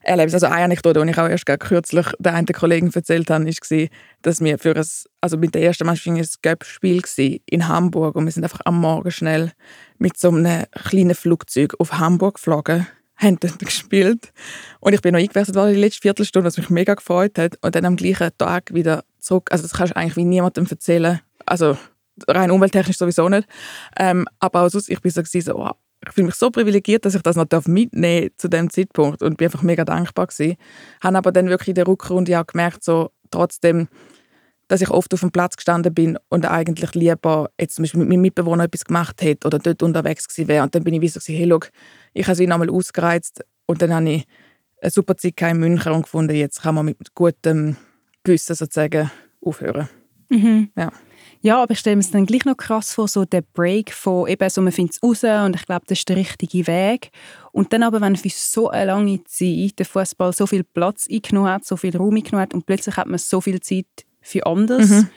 [0.08, 0.32] erleben.
[0.32, 3.88] Also eine Anekdote, die ich auch erst kürzlich den einen Kollegen erzählt habe, war,
[4.22, 4.86] dass wir für ein,
[5.20, 7.02] also mit der ersten Mannschaft ein Göpp-Spiel
[7.46, 9.52] in Hamburg und wir sind einfach am Morgen schnell
[9.98, 12.86] mit so einem kleinen Flugzeug auf Hamburg geflogen
[13.18, 14.32] haben dort gespielt.
[14.80, 17.58] Und ich bin noch eingewechselt worden die letzte Viertelstunde, was mich mega gefreut hat.
[17.62, 19.48] Und dann am gleichen Tag wieder zurück.
[19.50, 21.20] Also das kannst du eigentlich wie niemandem erzählen.
[21.44, 21.76] Also
[22.28, 23.48] rein umwelttechnisch sowieso nicht.
[23.96, 25.72] Ähm, aber auch sonst, ich bin so, so oh,
[26.06, 29.46] ich fühle mich so privilegiert, dass ich das noch mitnehmen zu dem Zeitpunkt und bin
[29.46, 30.56] einfach mega dankbar gewesen.
[31.02, 33.88] Habe aber dann wirklich in der Rückrunde auch gemerkt, so trotzdem
[34.68, 38.10] dass ich oft auf dem Platz gestanden bin und eigentlich lieber jetzt zum Beispiel mit
[38.10, 40.62] meinem Mitbewohner etwas gemacht hätte oder dort unterwegs gewesen wäre.
[40.62, 41.70] Und dann bin ich wie so, hey, look,
[42.12, 44.26] ich habe sie nochmal ausgereizt und dann habe ich
[44.80, 47.76] eine super Zeit in München und gefunden, jetzt kann man mit gutem
[48.22, 49.88] Gewissen sozusagen aufhören.
[50.28, 50.70] Mhm.
[50.76, 50.92] Ja.
[51.40, 54.28] Ja, aber ich stelle mir es dann gleich noch krass vor, so der Break von
[54.28, 57.10] eben so, man findet es raus und ich glaube, das ist der richtige Weg.
[57.52, 61.50] Und dann aber, wenn für so eine lange Zeit der Fußball so viel Platz eingenommen
[61.50, 63.86] hat, so viel Raum eingenommen hat und plötzlich hat man so viel Zeit
[64.20, 64.90] für anderes.
[64.90, 65.08] Mhm.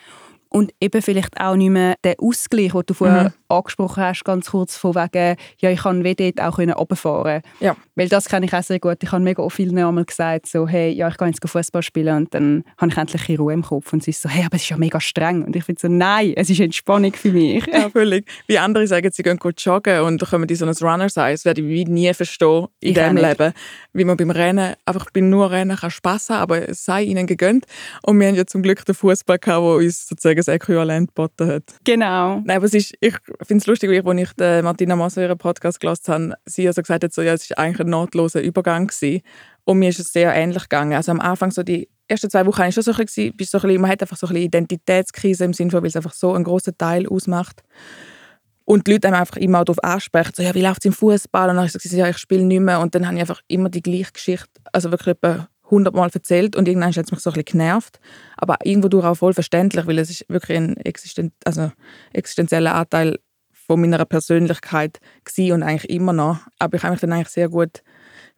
[0.54, 3.32] Und eben vielleicht auch nicht mehr den Ausgleich, den du vorher Mhm.
[3.48, 7.78] angesprochen hast, ganz kurz von wegen, ja, ich kann wie dort auch runterfahren Ja.
[7.96, 8.98] Weil das kenne ich auch sehr gut.
[9.02, 12.34] Ich habe mega vielen einmal gesagt, so, hey, ja, ich gehe jetzt Fußball spielen und
[12.34, 13.94] dann habe ich endlich ein Ruhe im Kopf.
[13.94, 15.44] Und sie ist so, hey, aber es ist ja mega streng.
[15.46, 17.66] Und ich finde so, nein, es ist Entspannung für mich.
[17.68, 18.28] Ja, völlig.
[18.48, 21.34] Wie andere sagen, sie gehen gut joggen und dann kommen die so ein Runner-Sein.
[21.34, 23.16] Das werde ich nie verstehen in Ich diesem.
[23.16, 23.54] Leben.
[23.94, 27.26] Wie man beim Rennen einfach bei nur Rennen kann Spass haben, aber es sei ihnen
[27.26, 27.66] gegönnt.
[28.04, 31.48] Und wir haben ja zum Glück den Fußball gehabt, der uns sozusagen das Äquivalent geboten
[31.48, 31.64] hat.
[31.84, 32.42] Genau.
[32.46, 35.80] Nein, aber es ist, ich finde es lustig, als ich den Martina Moser ihren Podcast
[35.80, 39.22] gelesen habe, sie also gesagt hat, so, ja, es ist eigentlich ein nahtloser Übergang gewesen.
[39.64, 40.94] Und mir ist es sehr ähnlich gegangen.
[40.94, 43.52] Also am Anfang, so die ersten zwei Wochen, war ich schon so ein bisschen, bist
[43.52, 45.96] so ein bisschen, man hat einfach so ein bisschen Identitätskrise im Sinne von, weil es
[45.96, 47.64] einfach so einen grossen Teil ausmacht.
[48.66, 51.50] Und die Leute haben einfach immer darauf ansprechen, so, ja, wie läuft es im Fußball?
[51.50, 52.80] Und dann habe ich gesagt, ja, ich spiele nicht mehr.
[52.80, 56.56] Und dann habe ich einfach immer die gleiche Geschichte, also wirklich etwa 100 Mal erzählt
[56.56, 58.00] und irgendwann hat es mich so ein bisschen genervt.
[58.38, 61.72] Aber irgendwo durch auch voll verständlich, weil es ist wirklich ein existen also
[62.14, 63.18] existenzieller Anteil
[63.52, 66.40] von meiner Persönlichkeit war und eigentlich immer noch.
[66.60, 67.82] Aber ich habe mich dann eigentlich sehr gut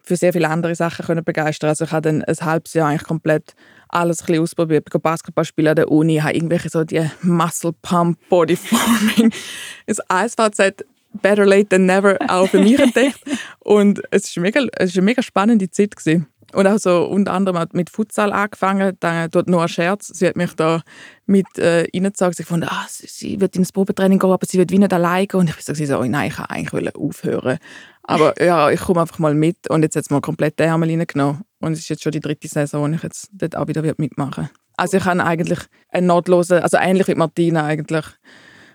[0.04, 1.69] für sehr viele andere Sachen können begeistern.
[1.69, 3.56] Also ich habe dann ein halbes Jahr eigentlich komplett
[3.88, 4.88] alles ein bisschen ausprobiert.
[4.93, 9.32] Ich Basketball spielen an der Uni, habe irgendwelche so die Muscle Pump, Body Forming,
[9.88, 10.84] das ASVZ
[11.22, 13.19] Better Late Than Never auch für mich entdeckt.
[13.60, 16.28] Und es ist eine mega spannende Zeit gewesen.
[16.54, 20.08] Und auch so unter anderem hat mit Futsal angefangen, dann dort nur ein Scherz.
[20.08, 20.82] Sie hat mich da
[21.26, 22.34] mit äh, reingezogen.
[22.34, 25.28] Sie fand, ah, sie, sie wird ins Probetraining gehen, aber sie wird wie nicht alleine
[25.28, 25.39] gehen.
[25.39, 27.58] Und ich bin so, oh nein, ich wollte eigentlich aufhören.
[28.04, 29.70] Aber ja, ich komme einfach mal mit.
[29.70, 31.42] Und jetzt hat sie mal komplett den Ärmel reingenommen.
[31.60, 34.44] Und es ist jetzt schon die dritte Saison, wo ich jetzt dort auch wieder mitmachen
[34.44, 34.50] werde.
[34.76, 38.06] Also ich habe eigentlich einen notlosen, also ähnlich wie Martina eigentlich,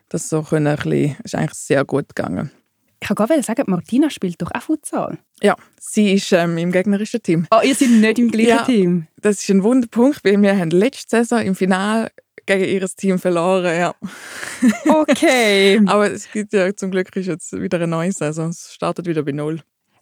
[0.09, 2.51] das so können, ein bisschen, ist eigentlich sehr gut gegangen.
[3.01, 5.19] Ich wollte gerade sagen, Martina spielt doch auch Futsal.
[5.41, 7.47] Ja, sie ist ähm, im gegnerischen Team.
[7.51, 8.65] Oh, ihr seid nicht im gleichen Ja.
[8.65, 9.07] Team.
[9.21, 12.11] Das ist ein Wunderpunkt, weil wir haben letzte Saison im Finale
[12.47, 13.65] gegen ihr Team verloren.
[13.77, 13.95] Ja.
[14.89, 15.81] Okay.
[15.87, 18.49] Aber es gibt ja zum Glück ist jetzt wieder eine neue Saison.
[18.49, 19.61] Es startet wieder bei Null.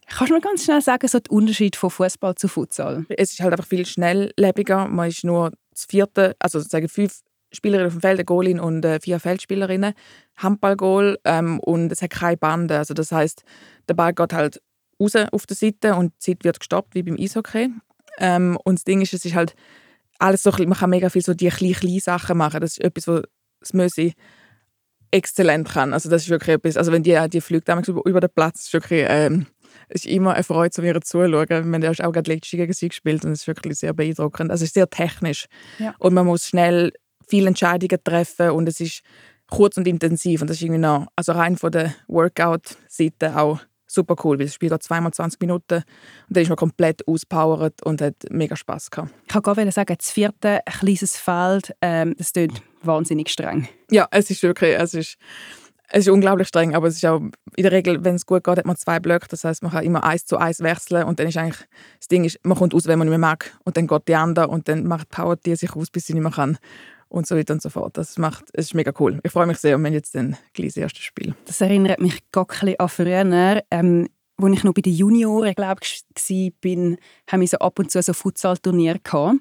[0.09, 3.05] Kannst du mir ganz schnell sagen, so der Unterschied von Fußball zu Futsal?
[3.09, 4.87] Es ist halt einfach viel schnelllebiger.
[4.87, 7.19] Man ist nur das vierte, also sozusagen fünf
[7.51, 9.93] Spielerinnen auf dem Feld, eine Goalin und äh, vier Feldspielerinnen.
[10.35, 12.77] Handballgoal ähm, und es hat keine Bande.
[12.77, 13.43] Also das heißt,
[13.87, 14.61] der Ball geht halt
[15.01, 17.69] raus auf der Seite und die Zeit wird gestoppt, wie beim Eishockey.
[18.19, 19.55] Ähm, und das Ding ist, es ist halt
[20.19, 22.61] alles so, man kann mega viel so die kleinen, kleinen Sachen machen.
[22.61, 23.21] Das ist etwas, was
[23.59, 24.13] das Mösi
[25.11, 25.93] exzellent kann.
[25.93, 28.73] Also das ist wirklich etwas, also wenn die, die fliegt über, über den Platz, ist
[28.73, 29.47] wirklich, ähm,
[29.89, 31.47] es ist immer eine Freude, zu ihr zuzuschauen.
[31.49, 34.51] Wir haben erst auch gerade letztes gegen sie gespielt und es ist wirklich sehr beeindruckend.
[34.51, 35.45] Also es ist sehr technisch
[35.79, 35.95] Ja.
[35.99, 36.91] und man muss schnell
[37.27, 39.01] viele Entscheidungen treffen und es ist
[39.49, 44.15] kurz und intensiv und das ist irgendwie noch, also rein von der Workout-Seite auch super
[44.23, 45.85] cool, weil das Spiel geht zweimal 20 Minuten und
[46.29, 49.11] dann ist man komplett auspowert und hat mega Spaß gehabt.
[49.27, 53.67] Ich wollte gerade sagen, das vierte, ein kleines Feld, ähm, das klingt wahnsinnig streng.
[53.89, 55.17] Ja, es ist wirklich, es ist,
[55.89, 57.21] es ist unglaublich streng, aber es ist auch
[57.55, 59.27] in der Regel, wenn es gut geht, hat man zwei Blöcke.
[59.29, 61.65] Das heißt, man kann immer eins zu eins wechseln und dann ist eigentlich
[61.97, 64.15] das Ding ist, man kommt aus, wenn man nicht mehr mag und dann geht die
[64.15, 66.57] andere und dann macht powert die sich aus, bis sie nicht mehr kann
[67.09, 67.97] und so weiter und so fort.
[67.97, 69.19] Das macht, es ist mega cool.
[69.23, 71.35] Ich freue mich sehr und wir haben jetzt dann gleich das erste Spiel.
[71.45, 74.07] Das erinnert mich gar ein bisschen an früher, ähm,
[74.39, 76.03] als ich noch bei den Junioren glaube ich,
[76.63, 76.97] war,
[77.31, 79.39] haben wir so ab und zu so Futsal-Turnier gehabt.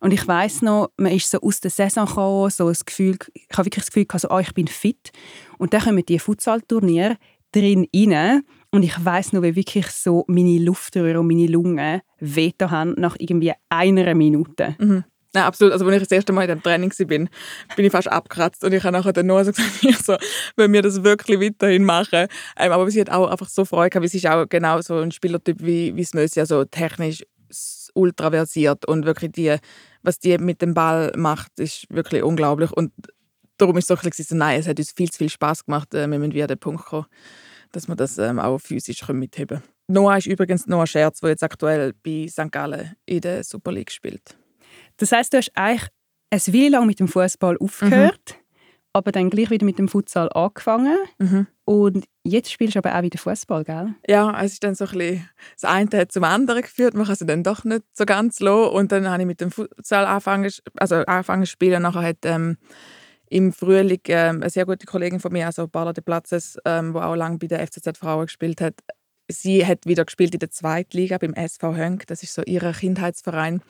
[0.00, 3.46] Und ich weiß noch, man ist so aus der Saison gekommen, so das Gefühl, ich
[3.52, 5.10] habe wirklich das Gefühl, gehabt, so, ah, ich bin fit.
[5.58, 7.16] Und dann kommen die Futsal-Turnier
[7.52, 8.42] drin rein.
[8.70, 13.16] Und ich weiß noch, wie wirklich so meine Luftröhre und meine Lungen wehgetan haben nach
[13.18, 14.76] irgendwie einer Minute.
[15.36, 15.74] Nein, absolut.
[15.74, 17.28] Also, als ich das erste Mal in dem Training war, bin
[17.76, 18.64] ich fast abgekratzt.
[18.64, 20.16] Und ich habe nachher dann nur so gesagt, ich so,
[20.56, 22.26] wenn wir das wirklich weiterhin machen.
[22.56, 24.96] Ähm, aber sie hat auch einfach so Freude gehabt, weil sie ist auch genau so
[24.96, 27.22] ein Spielertyp wie, wie Smösi, also technisch
[27.92, 29.56] ultra versiert und wirklich die,
[30.02, 32.72] was die mit dem Ball macht, ist wirklich unglaublich.
[32.72, 32.92] Und
[33.58, 35.92] darum ist es so ein nein, es hat uns viel zu viel Spaß gemacht.
[35.92, 37.06] Äh, wir an den Punkt kommen,
[37.72, 39.70] dass wir das ähm, auch physisch können mitheben können.
[39.88, 42.50] Noah ist übrigens Noah Scherz, der jetzt aktuell bei St.
[42.50, 44.38] Gallen in der Super League spielt.
[44.96, 45.88] Das heißt, du hast eigentlich
[46.30, 48.38] ein Weile lang mit dem Fußball aufgehört,
[48.92, 50.96] aber dann gleich wieder mit dem Futsal angefangen.
[51.18, 51.46] Mhm.
[51.64, 53.94] Und jetzt spielst du aber auch wieder Fußball, gell?
[54.08, 55.28] Ja, es ist dann so ein bisschen,
[55.60, 58.72] das eine hat zum anderen geführt, man kann sie dann doch nicht so ganz los.
[58.72, 61.82] Und dann habe ich mit dem Futsal angefangen, also angefangen zu spielen.
[61.82, 62.56] Nachher hat ähm,
[63.28, 66.98] im Frühling ähm, eine sehr gute Kollegin von mir, also Balla de Platzes, ähm, die
[67.00, 68.74] auch lange bei der FCZ Frauen gespielt hat,
[69.28, 72.06] sie hat wieder gespielt in der zweiten Liga beim SV Hönk.
[72.06, 73.62] Das ist so ihr Kindheitsverein.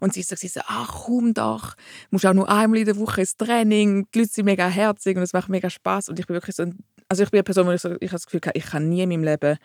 [0.00, 1.74] Und sie ist so, ach komm doch,
[2.10, 4.06] musst auch nur einmal in der Woche ins Training.
[4.14, 6.08] Die Leute sind mega herzig und es macht mega Spaß.
[6.08, 6.64] Und ich bin wirklich so,
[7.08, 9.08] also ich bin eine Person, wo ich, so, ich das Gefühl ich kann nie in
[9.08, 9.58] meinem Leben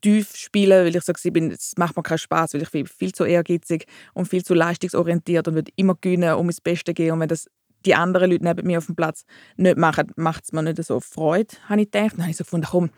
[0.00, 3.12] tief spielen, weil ich so bin, es macht mir keinen Spaß, weil ich bin viel
[3.12, 7.12] zu ehrgeizig und viel zu leistungsorientiert und würde immer gewinnen, um ins Beste gehen.
[7.12, 7.48] Und wenn das
[7.84, 9.24] die anderen Leute neben mir auf dem Platz
[9.56, 12.12] nicht machen, macht es mir nicht so Freude, habe ich gedacht.
[12.12, 12.90] Dann habe ich so gefunden, komm,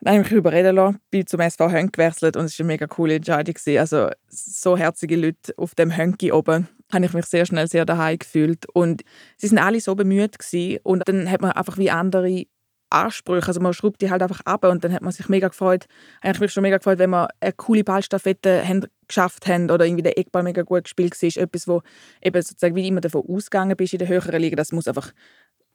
[0.00, 2.72] dann habe ich mich überreden lassen, bin zum SV Hönk gewechselt und es war eine
[2.72, 3.54] mega coole Entscheidung.
[3.78, 8.18] Also so herzige Leute auf dem Hönki oben, habe ich mich sehr schnell sehr daheim
[8.18, 8.66] gefühlt.
[8.74, 9.02] Und
[9.36, 10.78] sie sind alle so bemüht gewesen.
[10.82, 12.44] und dann hat man einfach wie andere
[12.90, 15.86] Ansprüche, also man schraubt die halt einfach ab und dann hat man sich mega gefreut,
[16.20, 20.02] eigentlich mich schon mega gefreut, wenn wir eine coole Ballstaffette haben, geschafft haben oder irgendwie
[20.02, 21.82] der Eckball mega gut gespielt war, etwas, wo
[22.22, 25.12] eben sozusagen wie immer davon ausgegangen bist in der höheren Liga, das muss einfach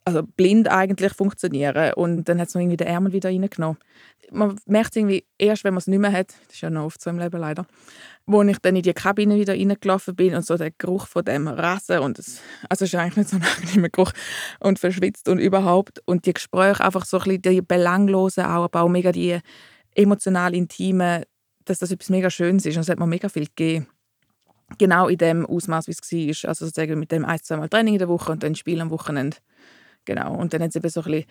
[0.09, 1.93] also blind eigentlich funktionieren.
[1.93, 3.77] Und dann hat es noch irgendwie den Ärmel wieder reingenommen.
[4.31, 6.85] Man merkt es irgendwie erst, wenn man es nicht mehr hat, das ist ja noch
[6.85, 7.65] oft so im Leben leider,
[8.25, 11.47] wo ich dann in die Kabine wieder reingelaufen bin und so der Geruch von dem
[11.47, 14.11] Rasen und es, also es ist eigentlich nicht so ein angenehmer Geruch
[14.59, 18.81] und verschwitzt und überhaupt und die Gespräche einfach so ein bisschen die belanglosen, auch, aber
[18.81, 19.39] auch mega die
[19.95, 21.23] emotional intime,
[21.65, 23.87] dass das etwas mega Schönes ist und es hat mir mega viel gegeben
[24.77, 26.49] genau in dem Ausmaß, wie es war.
[26.49, 29.37] Also sozusagen mit dem ein, zweimal Training in der Woche und dann Spiel am Wochenende.
[30.09, 30.33] Genau.
[30.33, 31.25] Und dann hat es eben so ein bisschen,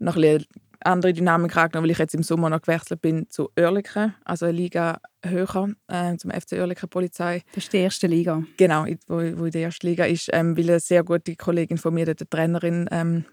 [0.00, 0.46] noch ein bisschen
[0.80, 4.56] andere Dynamik angenommen, weil ich jetzt im Sommer noch gewechselt bin zu Oerlikon, also eine
[4.56, 7.44] Liga höher, äh, zum FC Oerlikon Polizei.
[7.54, 8.42] Das ist die erste Liga.
[8.56, 11.94] Genau, wo, wo in der ersten Liga ist, ähm, weil eine sehr gute Kollegin von
[11.94, 13.24] mir, die Trainerin, ähm,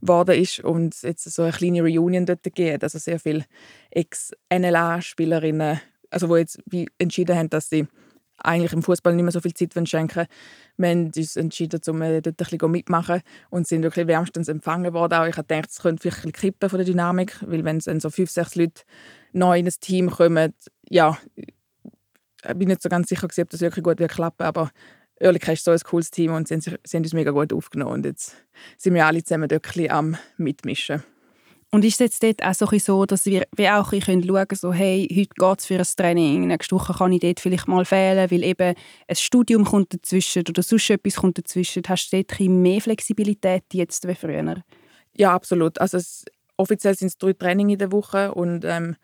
[0.00, 2.84] geworden ist und jetzt so eine kleine Reunion dort geht.
[2.84, 3.44] Also sehr viele
[3.90, 7.88] Ex-NLA-Spielerinnen, also wo jetzt wie entschieden haben, dass sie
[8.38, 10.26] eigentlich im Fußball nicht mehr so viel Zeit schenken
[10.76, 15.14] Wir haben uns entschieden, um dort ein bisschen mitmachen und sind wirklich wärmstens empfangen worden.
[15.14, 18.00] Auch ich habe gedacht, es könnte vielleicht ein kippen von der Dynamik, weil wenn dann
[18.00, 18.82] so fünf, sechs Leute
[19.32, 20.52] neu in ein Team kommen,
[20.88, 24.70] ja, ich bin nicht so ganz sicher, ob das wirklich gut wird klappen, aber
[25.20, 27.92] Oerlikon ist so ein cooles Team und sie haben, sie haben uns mega gut aufgenommen
[27.92, 28.34] und jetzt
[28.76, 31.02] sind wir alle zusammen dort ein bisschen am Mitmischen.
[31.74, 34.72] Und ist es jetzt dort auch so, dass wir wie auch ein schauen können, so,
[34.72, 38.30] hey, heute geht es für ein Training, nächste Woche kann ich dort vielleicht mal fehlen,
[38.30, 38.76] weil eben
[39.08, 41.82] ein Studium kommt dazwischen oder sonst etwas kommt dazwischen.
[41.88, 44.62] Hast du dort mehr Flexibilität jetzt wie früher?
[45.16, 45.80] Ja, absolut.
[45.80, 46.24] Also es,
[46.56, 48.94] offiziell sind es drei Trainings in der Woche und ähm,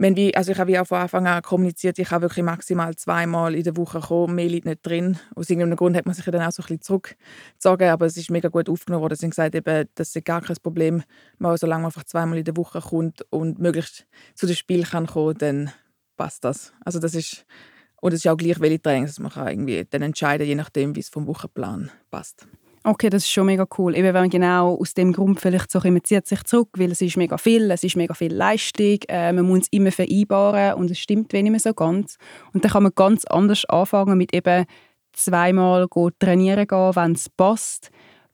[0.00, 3.54] wenn wir, also ich habe ja von Anfang an kommuniziert, ich habe wirklich maximal zweimal
[3.54, 5.18] in der Woche kommen, mehr Leute nicht drin.
[5.36, 8.30] Aus irgendeinem Grund hat man sich dann auch so ein bisschen zurückgezogen, aber es ist
[8.30, 9.16] mega gut aufgenommen worden.
[9.16, 11.02] Sie haben gesagt, eben, das ist gar kein Problem,
[11.36, 15.06] mal, solange man einfach zweimal in der Woche kommt und möglichst zu dem Spiel kann
[15.06, 15.70] kommen, dann
[16.16, 16.72] passt das.
[16.82, 17.44] Also das ist,
[18.00, 21.00] und es ist auch gleich welche Trainings, man kann irgendwie dann entscheiden, je nachdem, wie
[21.00, 22.48] es vom Wochenplan passt.
[22.82, 23.94] Okay, das ist schon mega cool.
[23.94, 27.02] Eben, wenn man genau aus dem Grund vielleicht so man zieht sich zurück, weil es
[27.02, 30.90] ist mega viel, es ist mega viel Leistung, äh, man muss es immer vereinbaren und
[30.90, 32.16] es stimmt wenig mehr so ganz.
[32.54, 34.64] Und dann kann man ganz anders anfangen mit eben
[35.12, 35.88] zweimal
[36.18, 37.90] trainieren gehen, wenn es passt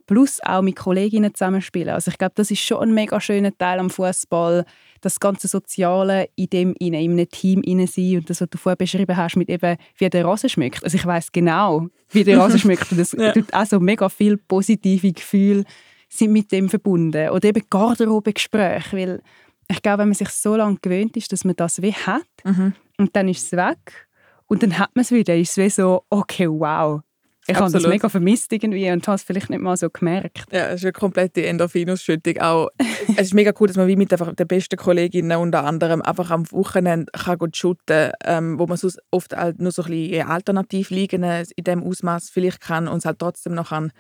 [0.07, 1.95] plus auch mit Kolleginnen zusammenspielen.
[1.95, 4.65] Also ich glaube, das ist schon ein mega schöner Teil am Fußball,
[5.01, 9.17] das ganze Soziale in dem in einem Team sein und das, was du vorher beschrieben
[9.17, 10.85] hast, mit eben wie der Rasen schmeckt.
[10.85, 13.33] Also ich weiß genau, wie der Rasen schmeckt und das ja.
[13.33, 15.65] tut auch so mega viel positive Gefühle
[16.09, 19.23] sind mit dem verbunden oder eben Garderobegespräche, weil
[19.69, 22.73] ich glaube, wenn man sich so lange gewöhnt ist, dass man das wie hat mhm.
[22.99, 24.09] und dann ist es weg
[24.47, 27.01] und dann hat man es wieder, ist es wie so, okay, wow,
[27.47, 30.45] ich habe das mega vermisst irgendwie und habe es vielleicht nicht mal so gemerkt.
[30.53, 32.39] Ja, es ist eine komplette Endorphinausschüttung.
[32.39, 32.69] Auch,
[33.17, 36.31] es ist mega cool, dass man wie mit einfach der besten Kollegin unter anderem einfach
[36.31, 40.91] am Wochenende kann shooten ähm, wo man sonst oft halt nur so ein bisschen alternativ
[40.91, 43.93] liegen in diesem Ausmaß vielleicht kann und es halt trotzdem noch kann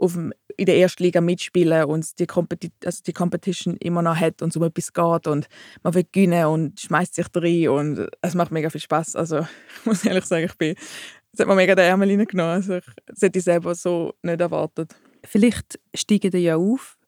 [0.00, 4.16] auf dem, in der ersten Liga mitspielen und die, Competi also die Competition immer noch
[4.16, 5.46] hat und so etwas geht und
[5.82, 9.16] man will gewinnen und schmeißt sich rein und es macht mega viel Spaß.
[9.16, 9.40] Also
[9.80, 10.74] ich muss ehrlich sagen, ich bin
[11.40, 12.52] das hat mir mega den Ärmel reingenommen.
[12.52, 14.94] Also ich, das hätte ich selber so nicht erwartet.
[15.24, 16.98] Vielleicht steigen die ja auf.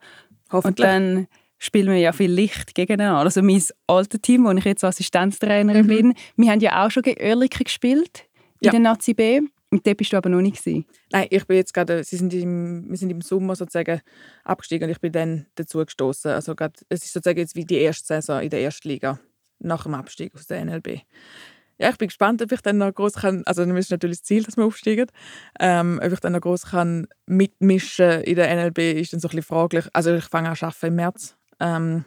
[0.51, 0.87] Hoffentlich.
[0.87, 1.27] Und dann
[1.59, 3.21] spielen wir ja viel Licht gegeneinander.
[3.21, 5.89] Also mein altes Team, wo ich jetzt Assistenztrainerin mhm.
[5.89, 8.25] bin, wir haben ja auch schon gegen Oerlikon gespielt
[8.61, 8.71] in ja.
[8.71, 9.41] der Nazi B.
[9.71, 10.87] Und dort bist du aber noch nicht gewesen.
[11.13, 14.01] Nein, ich bin jetzt gerade, sie sind im, wir sind im Sommer sozusagen
[14.45, 16.31] abgestiegen und ich bin dann dazu gestoßen.
[16.31, 19.19] Also gerade, es ist sozusagen jetzt wie die erste Saison in der ersten Liga
[19.59, 21.01] nach dem Abstieg aus der NLB.
[21.83, 24.25] Ja, ich bin gespannt, ob ich dann noch groß kann, also dann ist natürlich das
[24.25, 25.07] Ziel, dass wir aufsteigen,
[25.59, 29.31] ähm, ob ich dann noch groß kann mitmischen in der NLB, ist dann so ein
[29.31, 29.87] bisschen fraglich.
[29.93, 32.05] Also ich fange an arbeiten im März ähm,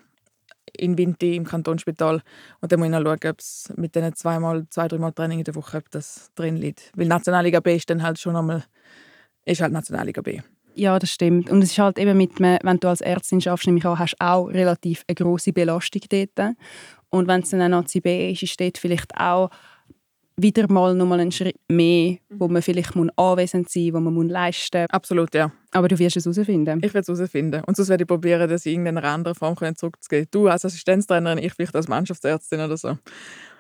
[0.78, 2.22] in Winti im Kantonsspital
[2.62, 5.44] und dann muss ich noch schauen, ob es mit diesen zweimal, zwei, dreimal Training in
[5.44, 6.94] der Woche, ob das drin liegt.
[6.96, 8.64] Weil Nationalliga B ist dann halt schon einmal,
[9.44, 10.40] ist halt Nationalliga B.
[10.74, 11.50] Ja, das stimmt.
[11.50, 14.26] Und es ist halt eben mit, wenn du als Ärztin schaffst, nämlich auch, hast du
[14.26, 16.56] auch relativ eine grosse Belastung dort.
[17.16, 19.50] Und wenn es dann ein ACB ist, ist dort vielleicht auch
[20.36, 24.28] wieder mal nochmal einen Schritt mehr, wo man vielleicht muss anwesend sein muss, wo man
[24.28, 24.90] leisten muss.
[24.90, 25.50] Absolut, ja.
[25.72, 26.82] Aber du wirst es herausfinden.
[26.84, 27.64] Ich werde es herausfinden.
[27.66, 30.28] Und sonst werde ich probieren, das in irgendeiner anderen Form zurückzugeben.
[30.30, 32.98] Du als Assistenztrainerin, ich vielleicht als Mannschaftsärztin oder so.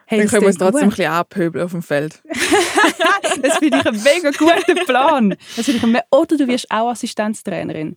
[0.05, 2.21] Hey, dann können wir uns trotzdem ein bisschen abhöbeln auf dem Feld.
[3.41, 5.35] das finde ich ein mega guter Plan.
[5.55, 7.95] Das ich ein Oder du wirst auch Assistenztrainerin.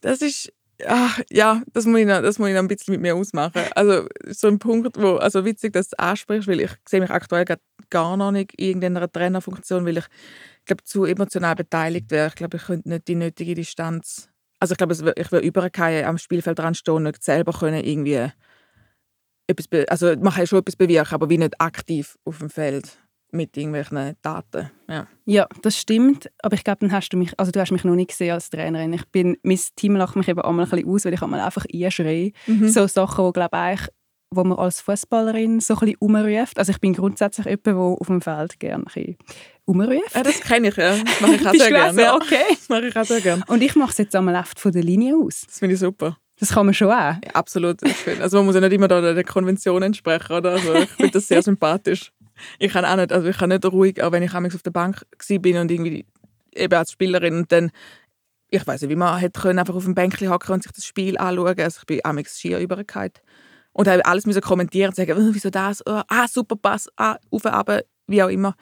[0.00, 0.52] Das ist
[0.86, 3.62] Ach, ja, das muss, ich noch, das muss ich noch ein bisschen mit mir ausmachen.
[3.74, 7.44] Also so ein Punkt, wo, also witzig, dass du ansprichst, weil ich sehe mich aktuell
[7.90, 10.06] gar noch nicht in irgendeiner Trainerfunktion, weil ich
[10.64, 12.28] glaube, zu emotional beteiligt wäre.
[12.28, 14.28] Ich glaube, ich könnte nicht die nötige Distanz,
[14.60, 18.30] also ich glaube, ich würde übergehen am Spielfeld dran stehen und nicht selber können irgendwie
[19.46, 22.98] etwas, also man kann schon etwas bewirken, aber wie nicht aktiv auf dem Feld
[23.32, 24.70] mit irgendwelchen Daten.
[24.88, 25.06] Ja.
[25.24, 26.30] ja, das stimmt.
[26.42, 28.50] Aber ich glaube, dann hast du mich, also du hast mich noch nicht gesehen als
[28.50, 28.92] Trainerin.
[28.92, 31.64] Ich bin, mein Team lacht mich eben einmal ein bisschen aus, weil ich einmal einfach
[31.72, 32.32] einschreie.
[32.46, 32.68] Mhm.
[32.68, 33.80] So Sachen, wo glaube ich
[34.32, 36.58] wo man als Fußballerin so ein bisschen umruft.
[36.58, 39.16] Also ich bin grundsätzlich jemand, der auf dem Feld gerne ein
[39.64, 40.14] umruft.
[40.14, 40.96] Ja, das kenne ich, ja.
[40.96, 42.02] Das mache ich auch sehr gerne.
[42.02, 42.14] Ja.
[42.14, 42.44] Okay.
[42.50, 43.42] Das mache ich auch sehr gerne.
[43.48, 45.42] Und ich mache es jetzt einmal oft von der Linie aus.
[45.46, 46.16] Das finde ich super.
[46.40, 46.92] Das kann man schon auch.
[46.92, 47.80] Ja, absolut.
[48.20, 50.52] Also man muss ja nicht immer da der Konvention entsprechen, oder?
[50.52, 52.12] Also ich finde das sehr sympathisch
[52.58, 55.04] ich kann auch nicht, also ich kann nicht ruhig, auch wenn ich auf der Bank
[55.28, 56.06] bin und irgendwie
[56.54, 57.70] eben als Spielerin und dann
[58.52, 60.84] ich weiß nicht, wie man hätte können, einfach auf dem Bänkchen hocken und sich das
[60.84, 61.60] Spiel anschauen.
[61.60, 63.12] Also ich bin amix schier übergekommen.
[63.72, 65.86] Und habe alles müssen kommentieren und sagen, oh, wieso das?
[65.86, 68.56] Oh, ah, super Pass, ah, auf, aber wie auch immer.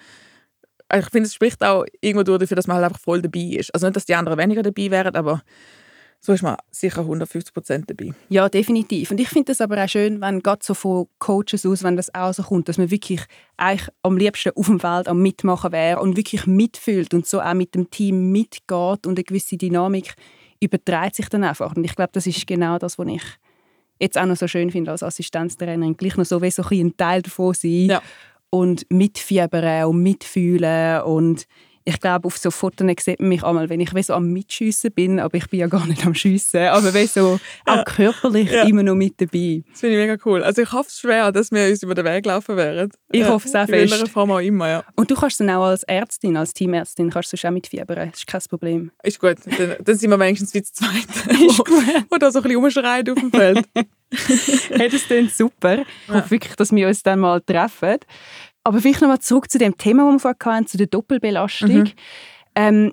[0.89, 3.73] Also ich finde, es spricht auch irgendwo dafür, dass man halt einfach voll dabei ist.
[3.73, 5.41] Also nicht, dass die anderen weniger dabei wären, aber
[6.21, 8.13] so ist man sicher 150 Prozent dabei.
[8.29, 9.11] Ja, definitiv.
[9.11, 12.13] Und ich finde es aber auch schön, wenn gerade so von Coaches aus, wenn das
[12.15, 13.21] auch so kommt, dass man wirklich
[13.57, 17.55] eigentlich am liebsten auf dem Feld am Mitmachen wäre und wirklich mitfühlt und so auch
[17.55, 20.15] mit dem Team mitgeht und eine gewisse Dynamik
[20.61, 21.77] überträgt sich dann einfach.
[21.77, 23.23] Und ich glaube, das ist genau das, was ich
[24.01, 27.23] jetzt auch noch so schön finde als Assistenztrainerin, gleich noch so wie so ein Teil
[27.23, 28.03] davon sein ja.
[28.51, 31.47] und mitfiebern und mitfühlen und
[31.89, 35.19] ich glaube, auf so Fotos sieht man mich einmal, wenn ich so am Mitschiessen bin,
[35.19, 37.81] aber ich bin ja gar nicht am Schiessen, aber so ja.
[37.81, 38.65] auch körperlich ja.
[38.65, 39.63] immer noch mit dabei.
[39.71, 40.43] Das finde ich mega cool.
[40.45, 42.91] Also ich hoffe es schwer, dass wir uns über den Weg laufen werden.
[43.11, 43.85] Ich ja, hoffe es auch fest.
[43.85, 44.85] In welcher Form auch immer, ja.
[44.97, 48.11] Und du kannst dann auch als Ärztin, als Teamärztin, kannst du auch mitfiebern.
[48.11, 48.91] Das ist kein Problem.
[49.03, 49.37] Ist gut.
[49.47, 51.07] Dann, dann sind wir wenigstens wie zu zweit.
[51.41, 51.71] Ist gut.
[52.11, 53.67] Wo da so ein bisschen rumschreien auf dem Feld.
[54.71, 55.85] hey, das klingt super.
[56.07, 57.99] Ich hoffe wirklich, dass wir uns dann mal treffen.
[58.69, 61.71] Aber vielleicht nochmal zurück zu dem Thema, das wir vorhin hatten, zu der Doppelbelastung.
[61.71, 61.93] Mhm.
[62.55, 62.93] Ähm,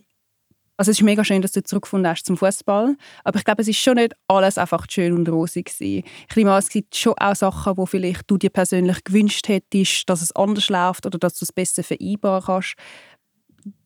[0.77, 2.95] also es ist mega schön, dass du zurückgefunden hast zum Fußball,
[3.25, 6.03] aber ich glaube, es ist schon nicht alles einfach schön und rosig gewesen.
[6.29, 10.09] Ich nehme an, es gibt schon auch Sachen, wo vielleicht du dir persönlich gewünscht hättest,
[10.09, 12.75] dass es anders läuft oder dass du es besser vereinbaren kannst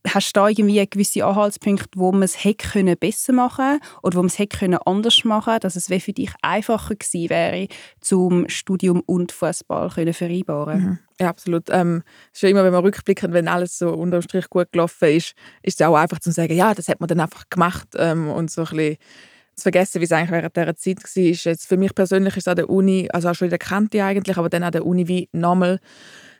[0.07, 4.21] hast du da irgendwie gewisse Anhaltspunkte, wo man es hätte können besser machen oder wo
[4.21, 7.67] man es hätte können anders machen dass es für dich einfacher gewesen wäre,
[7.99, 10.99] zum Studium und Fußball können vereinbaren mhm.
[11.21, 11.65] Ja, absolut.
[11.69, 15.33] Ähm, ist ja immer, wenn man rückblicken, wenn alles so unterm Strich gut gelaufen ist,
[15.63, 18.49] ist es auch einfach zu sagen, ja, das hat man dann einfach gemacht ähm, und
[18.49, 18.97] so ein bisschen
[19.55, 21.23] zu vergessen, wie es eigentlich während dieser Zeit war.
[21.23, 24.03] Jetzt für mich persönlich ist es an der Uni, also auch schon in der Kante
[24.03, 25.79] eigentlich, aber dann an der Uni wie nochmal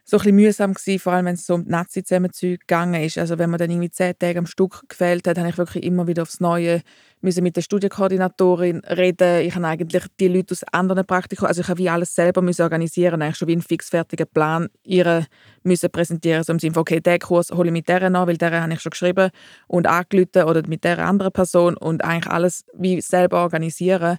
[0.09, 3.19] so ein bisschen mühsam gewesen, vor allem wenn es so um die Nazi-Zusammenzüge gegangen ist.
[3.19, 6.07] Also wenn man dann irgendwie zehn Tage am Stück gefehlt hat, habe ich wirklich immer
[6.07, 6.81] wieder aufs Neue
[7.21, 9.41] müssen mit der Studienkoordinatorin reden.
[9.45, 12.63] Ich habe eigentlich die Leute aus anderen Praktika, also ich habe wie alles selber müssen
[12.63, 15.27] organisieren, eigentlich schon wie einen fixfertigen Plan ihre
[15.63, 18.37] müssen präsentieren, so im Sinne von, okay, den Kurs hole ich mit der an, weil
[18.37, 19.29] der habe ich schon geschrieben
[19.67, 24.17] und angerufen oder mit der anderen Person und eigentlich alles wie selber organisieren.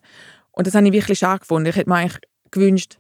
[0.53, 1.69] Und das habe ich wirklich schade gefunden.
[1.71, 2.21] Ich hätte mir eigentlich
[2.51, 3.00] gewünscht,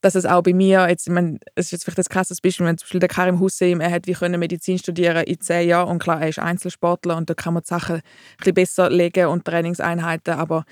[0.00, 2.66] dass es auch bei mir, jetzt, ich meine, es ist jetzt vielleicht ein krasses Beispiel,
[2.66, 5.88] wenn zum Beispiel der Karim Hussein, er hat wie können Medizin studieren in zehn Jahren
[5.88, 8.02] und klar, er ist Einzelsportler und da kann man die Sachen ein
[8.38, 10.64] bisschen besser legen und Trainingseinheiten, aber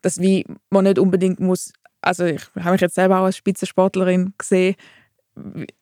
[0.00, 4.34] dass wie man nicht unbedingt muss, also ich habe mich jetzt selber auch als Spitzensportlerin
[4.36, 4.74] gesehen,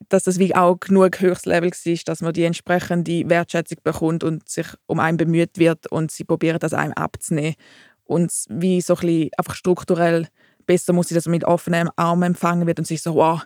[0.09, 4.49] dass das wie auch genug höchstes Level ist, dass man die entsprechende Wertschätzung bekommt und
[4.49, 7.57] sich um einen bemüht wird und sie probieren das einem abzunehmen
[8.05, 10.29] und wie so ein bisschen einfach strukturell
[10.71, 13.43] besser muss ich das mit offenen Armen empfangen wird und sich so, wow,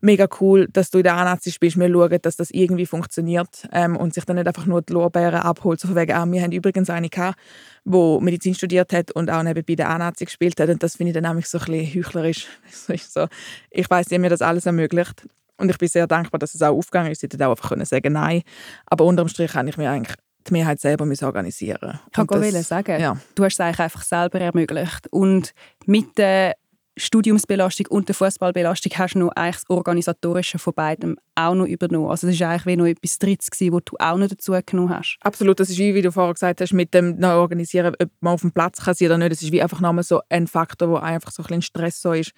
[0.00, 3.96] mega cool, dass du in der A-Nazi spielst, wir schauen, dass das irgendwie funktioniert ähm,
[3.96, 6.52] und sich dann nicht einfach nur die Lorbeeren abholt, so von wegen, ah, wir haben
[6.52, 7.36] übrigens eine gehabt,
[7.84, 11.14] die Medizin studiert hat und auch nebenbei der A-Nazi gespielt hat und das finde ich
[11.14, 12.46] dann nämlich so ein bisschen heuchlerisch.
[13.08, 13.26] so,
[13.70, 15.26] ich weiß, ihr mir das alles ermöglicht
[15.56, 17.20] Und ich bin sehr dankbar, dass es auch aufgegangen ist.
[17.20, 18.42] Sie hätten auch einfach können sagen nein.
[18.86, 20.14] Aber unterm Strich habe ich mir eigentlich
[20.46, 23.16] die Mehrheit selber organisieren Ich wollte sagen, ja.
[23.34, 25.08] du hast es eigentlich einfach selber ermöglicht.
[25.10, 25.52] Und
[25.84, 26.54] mit der
[26.98, 32.10] Studiumsbelastung und der Fußballbelastung hast du noch eigentlich das Organisatorische von beidem auch noch übernommen.
[32.10, 34.90] Also das war eigentlich wie noch etwas Drittes, gewesen, was du auch noch dazu genommen
[34.90, 35.16] hast.
[35.20, 38.40] Absolut, das ist wie, wie du vorher gesagt hast, mit dem Organisieren, ob man auf
[38.40, 41.30] dem Platz kann oder nicht, das ist wie einfach nochmal so ein Faktor, wo einfach
[41.30, 42.32] so ein bisschen Stress so ist.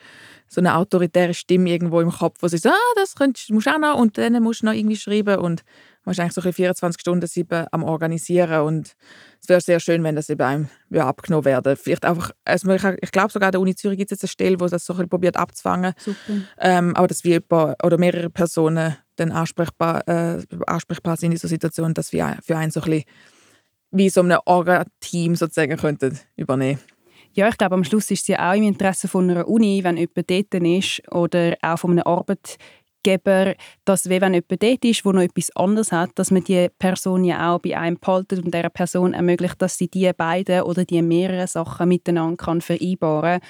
[0.49, 3.71] So eine autoritäre Stimme irgendwo im Kopf, wo sie sagt, ah, das könntest, musst du
[3.71, 5.63] auch noch und dann musst du noch irgendwie schreiben und
[6.05, 8.95] man ist eigentlich so 24 Stunden sieben am Organisieren und
[9.43, 12.85] es wäre sehr schön, wenn das eben einem ja, abgenommen werden Vielleicht einfach, also ich,
[13.03, 14.95] ich glaube sogar an der Uni Zürich gibt es jetzt eine Stelle, wo das so
[14.95, 15.93] ein probiert abzufangen.
[16.59, 21.95] Ähm, aber dass wir oder mehrere Personen dann ansprechbar, äh, ansprechbar sind in dieser Situation,
[21.95, 23.05] dass wir für einen so ein bisschen
[23.93, 26.79] wie so ein Orga-Team sozusagen könnten übernehmen.
[27.33, 29.97] Ja, ich glaube, am Schluss ist es ja auch im Interesse von einer Uni, wenn
[29.97, 32.57] jemand dort ist oder auch von einer Arbeit,
[33.03, 37.25] Geber, dass wenn jemand dort ist, der noch etwas anderes hat, dass man die Person
[37.25, 41.03] ja auch bei einem behaltet und dieser Person ermöglicht, dass sie die beiden oder die
[41.03, 43.41] mehreren Sachen miteinander kann vereinbaren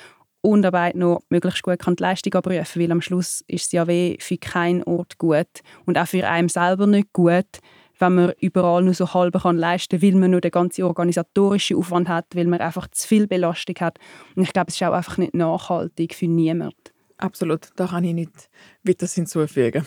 [0.42, 3.86] und dabei noch möglichst gut kann die Leistung abrufen weil am Schluss ist es ja
[3.86, 7.58] weh für keinen Ort gut und auch für einen selber nicht gut,
[7.98, 12.08] wenn man überall nur so halb kann leisten weil man nur den ganzen organisatorischen Aufwand
[12.08, 13.98] hat, weil man einfach zu viel Belastung hat.
[14.34, 16.89] Und ich glaube, es ist auch einfach nicht nachhaltig für niemanden.
[17.20, 18.50] Absolut, da kann ich nicht
[18.82, 19.86] weiter hinzufügen.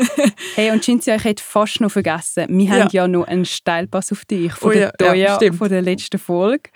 [0.54, 2.72] hey, und Cinzia, ich hätte fast noch vergessen, wir ja.
[2.72, 6.18] haben ja noch einen Steilpass auf dich von oh, der ja, ja, von der letzten
[6.18, 6.70] Folge.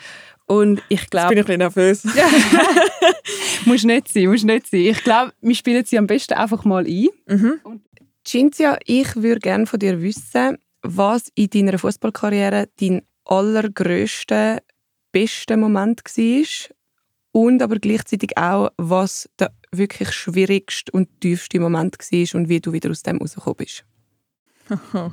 [0.47, 1.35] Und ich glaube...
[1.35, 2.05] Jetzt bin ich ein bisschen nervös.
[3.67, 4.81] muss nicht sein, muss nicht sein.
[4.81, 7.09] Ich glaube, wir spielen sie am besten einfach mal ein.
[7.27, 7.61] Mhm.
[8.27, 14.61] Cinzia, ich würde gerne von dir wissen, was in deiner Fußballkarriere dein allergrößter,
[15.13, 16.45] bester Moment war
[17.33, 22.73] und aber gleichzeitig auch, was der wirklich schwierigste und tiefste Moment war und wie du
[22.73, 23.85] wieder aus dem rausgekommen bist.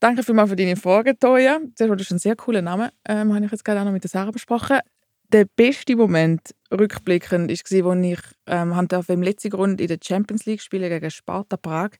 [0.00, 1.60] Danke vielmals für deine Frage, Toya.
[1.76, 2.92] Das ist ein sehr cooler Name.
[3.08, 4.80] Ähm, habe ich jetzt gerade auch noch mit der Sarah besprochen.
[5.28, 10.46] Der beste Moment rückblickend war, als ich ähm, auf dem letzten Grund in der Champions
[10.46, 11.90] League spiele gegen Sparta Prag.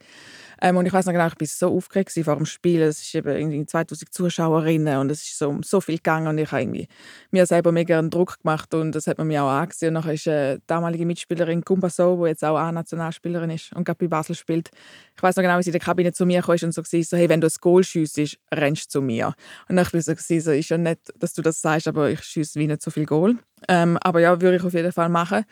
[0.60, 2.82] Ähm, und ich weiß noch genau, ich war so aufgeregt vor dem Spiel.
[2.82, 6.38] Es ist eben irgendwie 2000 Zuschauerinnen und es ist so um so viel gegangen und
[6.38, 6.86] ich habe
[7.30, 9.96] mir selber mega einen Druck gemacht und das hat man mir auch angesehen.
[9.96, 14.08] Und nachher ist eine damalige Mitspielerin Kumbaso, die jetzt auch A-Nationalspielerin ist und gerade bei
[14.08, 14.70] Basel spielt.
[15.16, 17.02] Ich weiß noch genau, wie sie in der Kabine zu mir kam und so war,
[17.02, 19.34] so, hey, wenn du ein Goal schiessest, rennst du zu mir.
[19.68, 22.22] Und dann war ich so, so, ist ja nett, dass du das sagst, aber ich
[22.22, 23.38] schiesse wie nicht so viel Goal.
[23.68, 25.44] Ähm, aber ja, würde ich auf jeden Fall machen.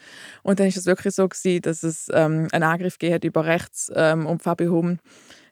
[0.43, 3.91] Und dann ist es wirklich so gewesen, dass es ähm, einen Angriff gegeben über rechts
[3.95, 4.99] ähm, und Fabi Hum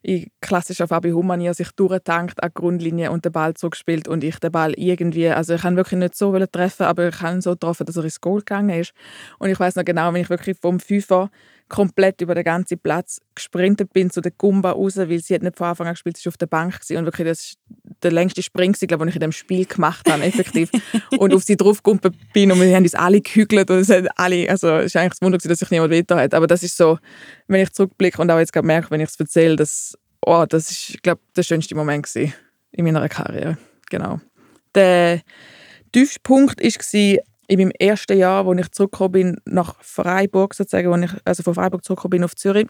[0.02, 4.38] in klassischer Fabi Hum-Manier sich durchtankt an die Grundlinie und den Ball zurückspielt und ich
[4.38, 7.86] den Ball irgendwie, also ich kann wirklich nicht so treffen, aber ich kann so getroffen,
[7.86, 8.92] dass er ins Goal gegangen ist.
[9.38, 11.30] Und ich weiß noch genau, wenn ich wirklich vom Fünfer
[11.68, 15.56] komplett über den ganzen Platz gesprintet bin zu der Gumba raus, weil sie hat nicht
[15.56, 16.96] von Anfang an gespielt, sie war auf der Bank gewesen.
[16.96, 17.58] und wirklich das ist
[18.02, 20.70] der längste Spring, glaube den ich in dem Spiel gemacht habe, effektiv.
[21.18, 22.00] und auf sie draufgekommen
[22.32, 25.18] bin und wir haben uns alle gehügelt und es hat alle, also es ist eigentlich
[25.18, 26.34] das Wunder, dass sich niemand weiter hat.
[26.34, 26.98] Aber das ist so,
[27.46, 31.02] wenn ich zurückblicke und auch jetzt merke, wenn ich es erzähle, dass, oh, das ist,
[31.02, 33.58] glaube der schönste Moment in meiner Karriere.
[33.90, 34.20] Genau.
[34.74, 35.20] Der
[35.92, 41.12] tiefste Punkt war, in meinem ersten Jahr, als ich zurückgekommen bin nach Freiburg, sozusagen, als
[41.12, 42.68] ich also von Freiburg zurückgekommen bin auf Zürich,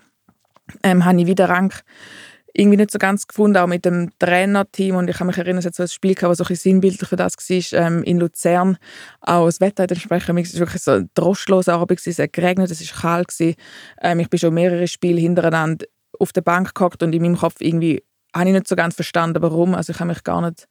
[0.83, 1.73] ähm, habe ich wieder Rang
[2.55, 4.97] irgendwie nicht so ganz gefunden, auch mit dem Trainerteam.
[4.97, 7.09] Und ich kann mich erinnern, es hat so ein Spiel gehabt, das so ein sinnbildlich
[7.09, 8.79] für das war, ähm, in Luzern.
[9.21, 10.93] Auch das Wetter hat entsprechend, es war wirklich so
[11.69, 13.57] Abend, es hat geregnet, es war kalt.
[14.01, 15.87] Ähm, ich bin schon mehrere Spiele hintereinander
[16.19, 18.03] auf der Bank gehockt und in meinem Kopf irgendwie
[18.35, 19.75] habe ich nicht so ganz verstanden, warum.
[19.75, 20.69] Also ich habe mich gar nicht,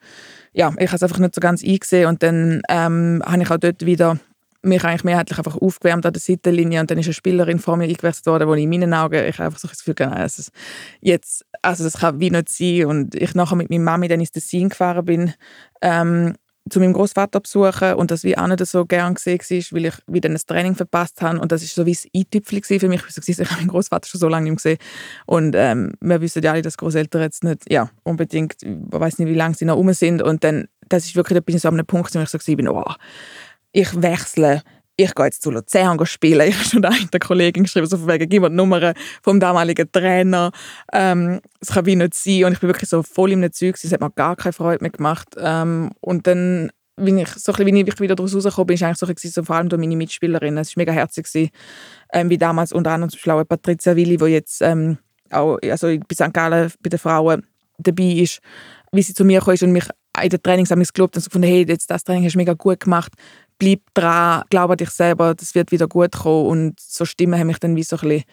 [0.53, 3.57] ja, ich habe es einfach nicht so ganz eingesehen und dann ähm, habe ich auch
[3.57, 4.19] dort wieder
[4.63, 7.85] mich eigentlich mehrheitlich einfach aufgewärmt an der Seitenlinie und dann ist eine Spielerin vor mir
[7.85, 10.43] eingewechselt worden, wo ich in meinen Augen ich einfach so das Gefühl hatte, also
[10.99, 14.31] jetzt, also das kann wie nicht sein und ich nachher mit meiner Mami dann ins
[14.31, 15.33] Tessin gefahren bin,
[15.81, 16.33] ähm,
[16.69, 19.95] zu meinem Großvater besuchen und das wie auch nicht so gern gesehen war, weil ich
[20.07, 21.39] wieder ein Training verpasst habe.
[21.39, 23.01] Und das ist so wie ein Eintüpfel für mich.
[23.27, 24.77] Ich habe meinen Großvater schon so lange nicht gesehen.
[25.25, 29.29] Und ähm, wir wissen ja alle, dass Großeltern jetzt nicht ja, unbedingt, ich weiß nicht,
[29.29, 30.21] wie lange sie noch rum sind.
[30.21, 32.55] Und dann, das ist wirklich, da bin ich so an einem Punkt, wo ich so
[32.55, 32.83] bin, oh,
[33.71, 34.63] ich wechsle
[34.99, 36.47] ich gehe jetzt zu Luzern spielen.
[36.49, 39.89] Ich habe schon der Kollegin geschrieben, so von wegen, gib mir die Nummer vom damaligen
[39.91, 40.51] Trainer.
[40.91, 42.45] Ähm, es kann wie nicht sein.
[42.45, 43.75] Und ich bin wirklich so voll im Zeug.
[43.81, 45.29] Es hat mir gar keine Freude mehr gemacht.
[45.37, 49.05] Ähm, und dann, wie ich, so wie ich wieder daraus rausgekommen bin, ist eigentlich so,
[49.05, 50.57] gewesen, so vor allem durch meine Mitspielerin.
[50.57, 51.51] Es war mega herzig,
[52.11, 54.97] ähm, wie damals unter anderem zum Beispiel Patricia Willi, die jetzt ähm,
[55.29, 56.33] auch also bei St.
[56.33, 57.45] Gallen bei den Frauen
[57.77, 58.39] dabei ist,
[58.91, 59.85] wie sie zu mir kam und mich
[60.23, 62.79] in den Trainings gelobt und so gefunden, hey, jetzt das Training hast du mega gut
[62.79, 63.13] gemacht,
[63.57, 66.47] bleib dran, glaube an dich selber, das wird wieder gut kommen.
[66.47, 68.23] Und so Stimmen haben mich dann wie so ein bisschen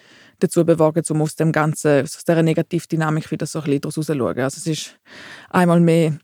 [0.40, 4.40] dazu bewogen, um aus dem ganzen, aus dieser Negativdynamik wieder so ein bisschen rauszuschauen.
[4.40, 4.98] Also es ist
[5.50, 6.18] einmal mehr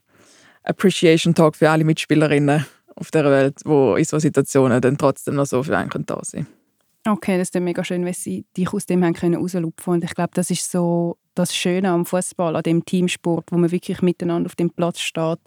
[0.63, 5.45] Appreciation Talk für alle Mitspielerinnen auf der Welt, wo in solchen Situationen dann trotzdem noch
[5.45, 6.47] so für einen da sind.
[7.07, 10.31] Okay, das ist mega schön, wenn sie dich aus dem haben können und ich glaube,
[10.35, 14.55] das ist so das Schöne am Fußball, an dem Teamsport, wo man wirklich miteinander auf
[14.55, 15.39] dem Platz steht,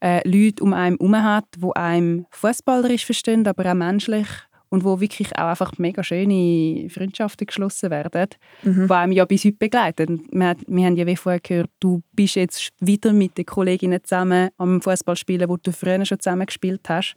[0.00, 4.26] äh, Leute um einen herum hat, wo einem fußballerisch verstehen, aber auch menschlich
[4.72, 8.28] und wo wirklich auch einfach mega schöne Freundschaften geschlossen werden,
[8.62, 8.86] mhm.
[8.86, 10.26] die einem ja bis heute begleiten.
[10.32, 14.48] Wir, wir haben ja wie vorher gehört, du bist jetzt wieder mit den Kolleginnen zusammen
[14.56, 17.16] am Fußball spielen, wo du früher schon zusammen gespielt hast.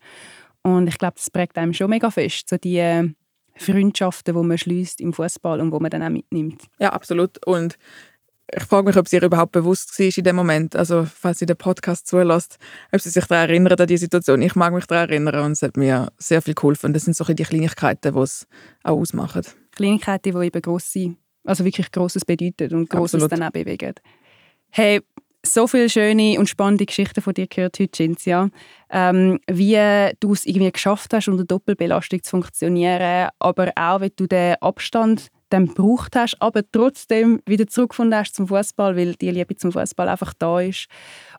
[0.63, 3.15] Und ich glaube, das prägt einem schon mega fest, so die
[3.57, 6.63] Freundschaften, die man schließt im Fußball und wo man dann auch mitnimmt.
[6.79, 7.45] Ja, absolut.
[7.45, 7.77] Und
[8.53, 10.75] ich frage mich, ob sie ihr überhaupt bewusst war in dem Moment.
[10.75, 12.57] Also, falls sie den Podcast zulässt,
[12.91, 14.41] ob sie sich daran erinnert an die Situation.
[14.41, 16.93] Ich mag mich daran erinnern und es hat mir sehr viel geholfen.
[16.93, 18.47] Das sind so die Kleinigkeiten, die es
[18.83, 19.43] auch ausmachen.
[19.71, 23.95] Kleinigkeiten, die eben grosse, also wirklich Grosses bedeuten und Grosses dann auch bewegen.
[24.69, 25.01] Hey,
[25.45, 28.49] so viele schöne und spannende Geschichten von dir gehört heute, Cinzia.
[28.89, 29.77] Ähm, wie
[30.19, 35.29] du es irgendwie geschafft hast, unter Doppelbelastung zu funktionieren, aber auch, wie du den Abstand
[35.49, 40.09] dann gebraucht hast, aber trotzdem wieder zurückgefunden hast zum Fußball, weil die Liebe zum Fußball
[40.09, 40.87] einfach da ist.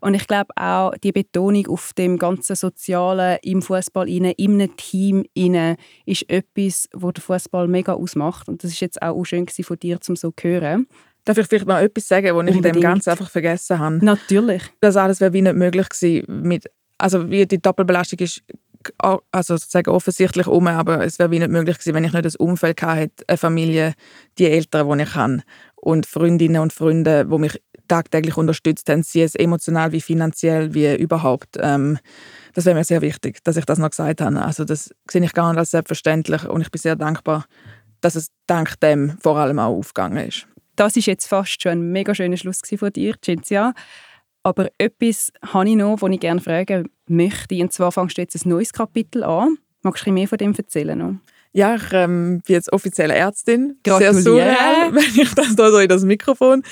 [0.01, 5.25] Und ich glaube auch die Betonung auf dem ganzen Sozialen im Fußball in einem Team
[5.35, 8.49] inne ist etwas, wo der Fußball mega ausmacht.
[8.49, 10.87] Und das ist jetzt auch schön von dir, zum so zu hören.
[11.27, 14.05] Darf ich vielleicht noch etwas sagen, was ich in dem Ganzen einfach vergessen habe?
[14.05, 14.63] Natürlich.
[14.81, 16.43] Das alles wäre wie nicht möglich gewesen.
[16.43, 18.43] Mit, also wie die Doppelbelastung ist
[18.99, 22.37] also sozusagen offensichtlich um, aber es wäre wie nicht möglich gewesen, wenn ich nicht das
[22.37, 23.95] Umfeld hatte, eine Familie,
[24.39, 25.43] die Eltern, die ich habe
[25.75, 30.95] und Freundinnen und Freunde, die mich tagtäglich unterstützt haben, sie es emotional wie finanziell wie
[30.95, 31.57] überhaupt.
[31.61, 31.99] Ähm,
[32.55, 34.41] das wäre mir sehr wichtig, dass ich das noch gesagt habe.
[34.41, 37.47] Also das sehe ich gar nicht als selbstverständlich und ich bin sehr dankbar,
[38.01, 40.47] dass es dank dem vor allem auch aufgegangen ist.
[40.77, 43.75] Das ist jetzt fast schon ein mega schöner Schluss von dir, Cinzia.
[44.43, 47.57] Aber etwas habe ich noch, das ich gerne fragen möchte.
[47.57, 49.59] Und zwar fängst du jetzt ein neues Kapitel an.
[49.83, 50.97] Magst du mehr von dem erzählen?
[50.97, 51.15] Noch?
[51.53, 53.79] Ja, ich ähm, bin jetzt offizielle Ärztin.
[53.87, 56.63] Sehr surreal, wenn ich das da so in das Mikrofon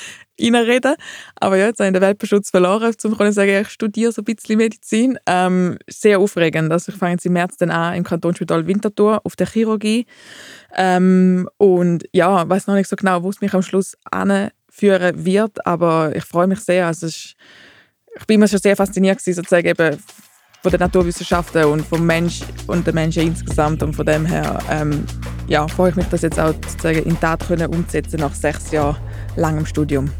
[0.41, 0.97] reinrede.
[1.37, 4.25] Aber ja, jetzt habe ich den Welpenschutz verloren, um zu sagen, ich studiere so ein
[4.25, 5.19] bisschen Medizin.
[5.27, 6.73] Ähm, sehr aufregend.
[6.73, 10.07] Also ich fange jetzt im März dann an im Kantonsspital Winterthur auf der Chirurgie.
[10.75, 13.97] Ähm, und ja, ich weiß noch nicht so genau, wo es mich am Schluss
[14.71, 16.87] führen wird, aber ich freue mich sehr.
[16.87, 17.37] Also ich,
[18.17, 19.99] ich bin immer schon sehr fasziniert gewesen, sozusagen eben
[20.63, 25.05] von den Naturwissenschaften und vom Mensch und den Menschen insgesamt und von dem her ähm,
[25.47, 28.97] ja, freue ich mich, das jetzt auch sozusagen in Tat umzusetzen nach sechs Jahren
[29.37, 30.11] langem Studium.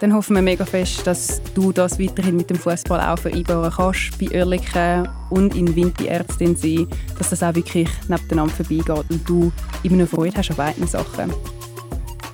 [0.00, 4.16] Dann hoffen wir mega fest, dass du das weiterhin mit dem Fußball auch vereinbaren kannst,
[4.18, 6.86] bei Oerlikon und in Winti Ärztin sein,
[7.18, 11.32] dass das auch wirklich nebeneinander vorbeigeht und du immer noch Freude hast an beiden Sachen.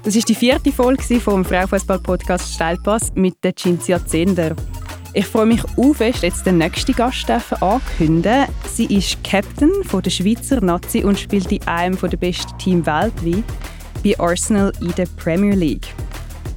[0.03, 4.55] Das ist die vierte Folge vom Frauenfußball-Podcast Steilpass mit der Cinzia Zender.
[5.15, 8.47] Ich freue mich auch fest, jetzt den nächsten Gast ankündigen.
[8.71, 13.45] Sie ist Captain der Schweizer Nazi und spielt in einem der besten Teams weltweit
[14.03, 15.95] bei Arsenal in der Premier League.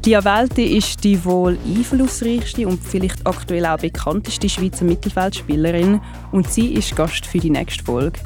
[0.08, 6.00] Lia Welti ist die wohl einflussreichste und vielleicht aktuell auch bekannteste Schweizer Mittelfeldspielerin
[6.32, 8.18] und sie ist Gast für die nächste Folge.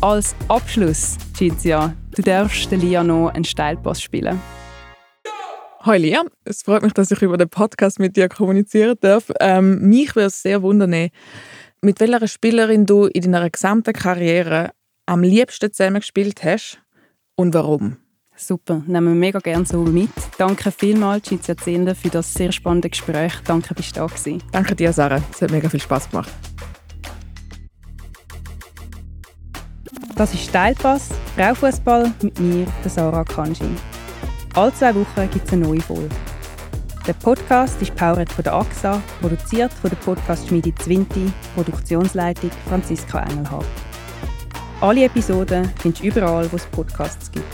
[0.00, 4.40] Als Abschluss, Cinzia, du darfst Lia noch einen Steilpass spielen.
[5.78, 9.30] Hallo Lia, es freut mich, dass ich über den Podcast mit dir kommunizieren darf.
[9.38, 11.10] Ähm, mich würde es sehr wundern,
[11.82, 14.72] mit welcher Spielerin du in deiner gesamten Karriere
[15.06, 16.80] am liebsten zusammengespielt hast
[17.36, 17.98] und warum.
[18.38, 20.10] Super, nehmen wir mega gerne so mit.
[20.36, 23.32] Danke vielmals, Cinzia Zehnder, für das sehr spannende Gespräch.
[23.44, 24.42] Danke, bist du da gewesen.
[24.52, 25.22] Danke dir, Sarah.
[25.32, 26.30] Es hat mega viel Spaß gemacht.
[30.14, 33.70] Das ist Steilpass, Frauenfußball mit mir, der Sarah Kanji.
[34.54, 36.08] Alle zwei Wochen gibt es eine neue Folge.
[37.06, 43.66] Der Podcast ist powered von der AXA, produziert von der Podcast-Schmiede Zwinti, Produktionsleitung Franziska Engelhardt.
[44.80, 47.46] Alle Episoden findest du überall, wo es Podcasts gibt.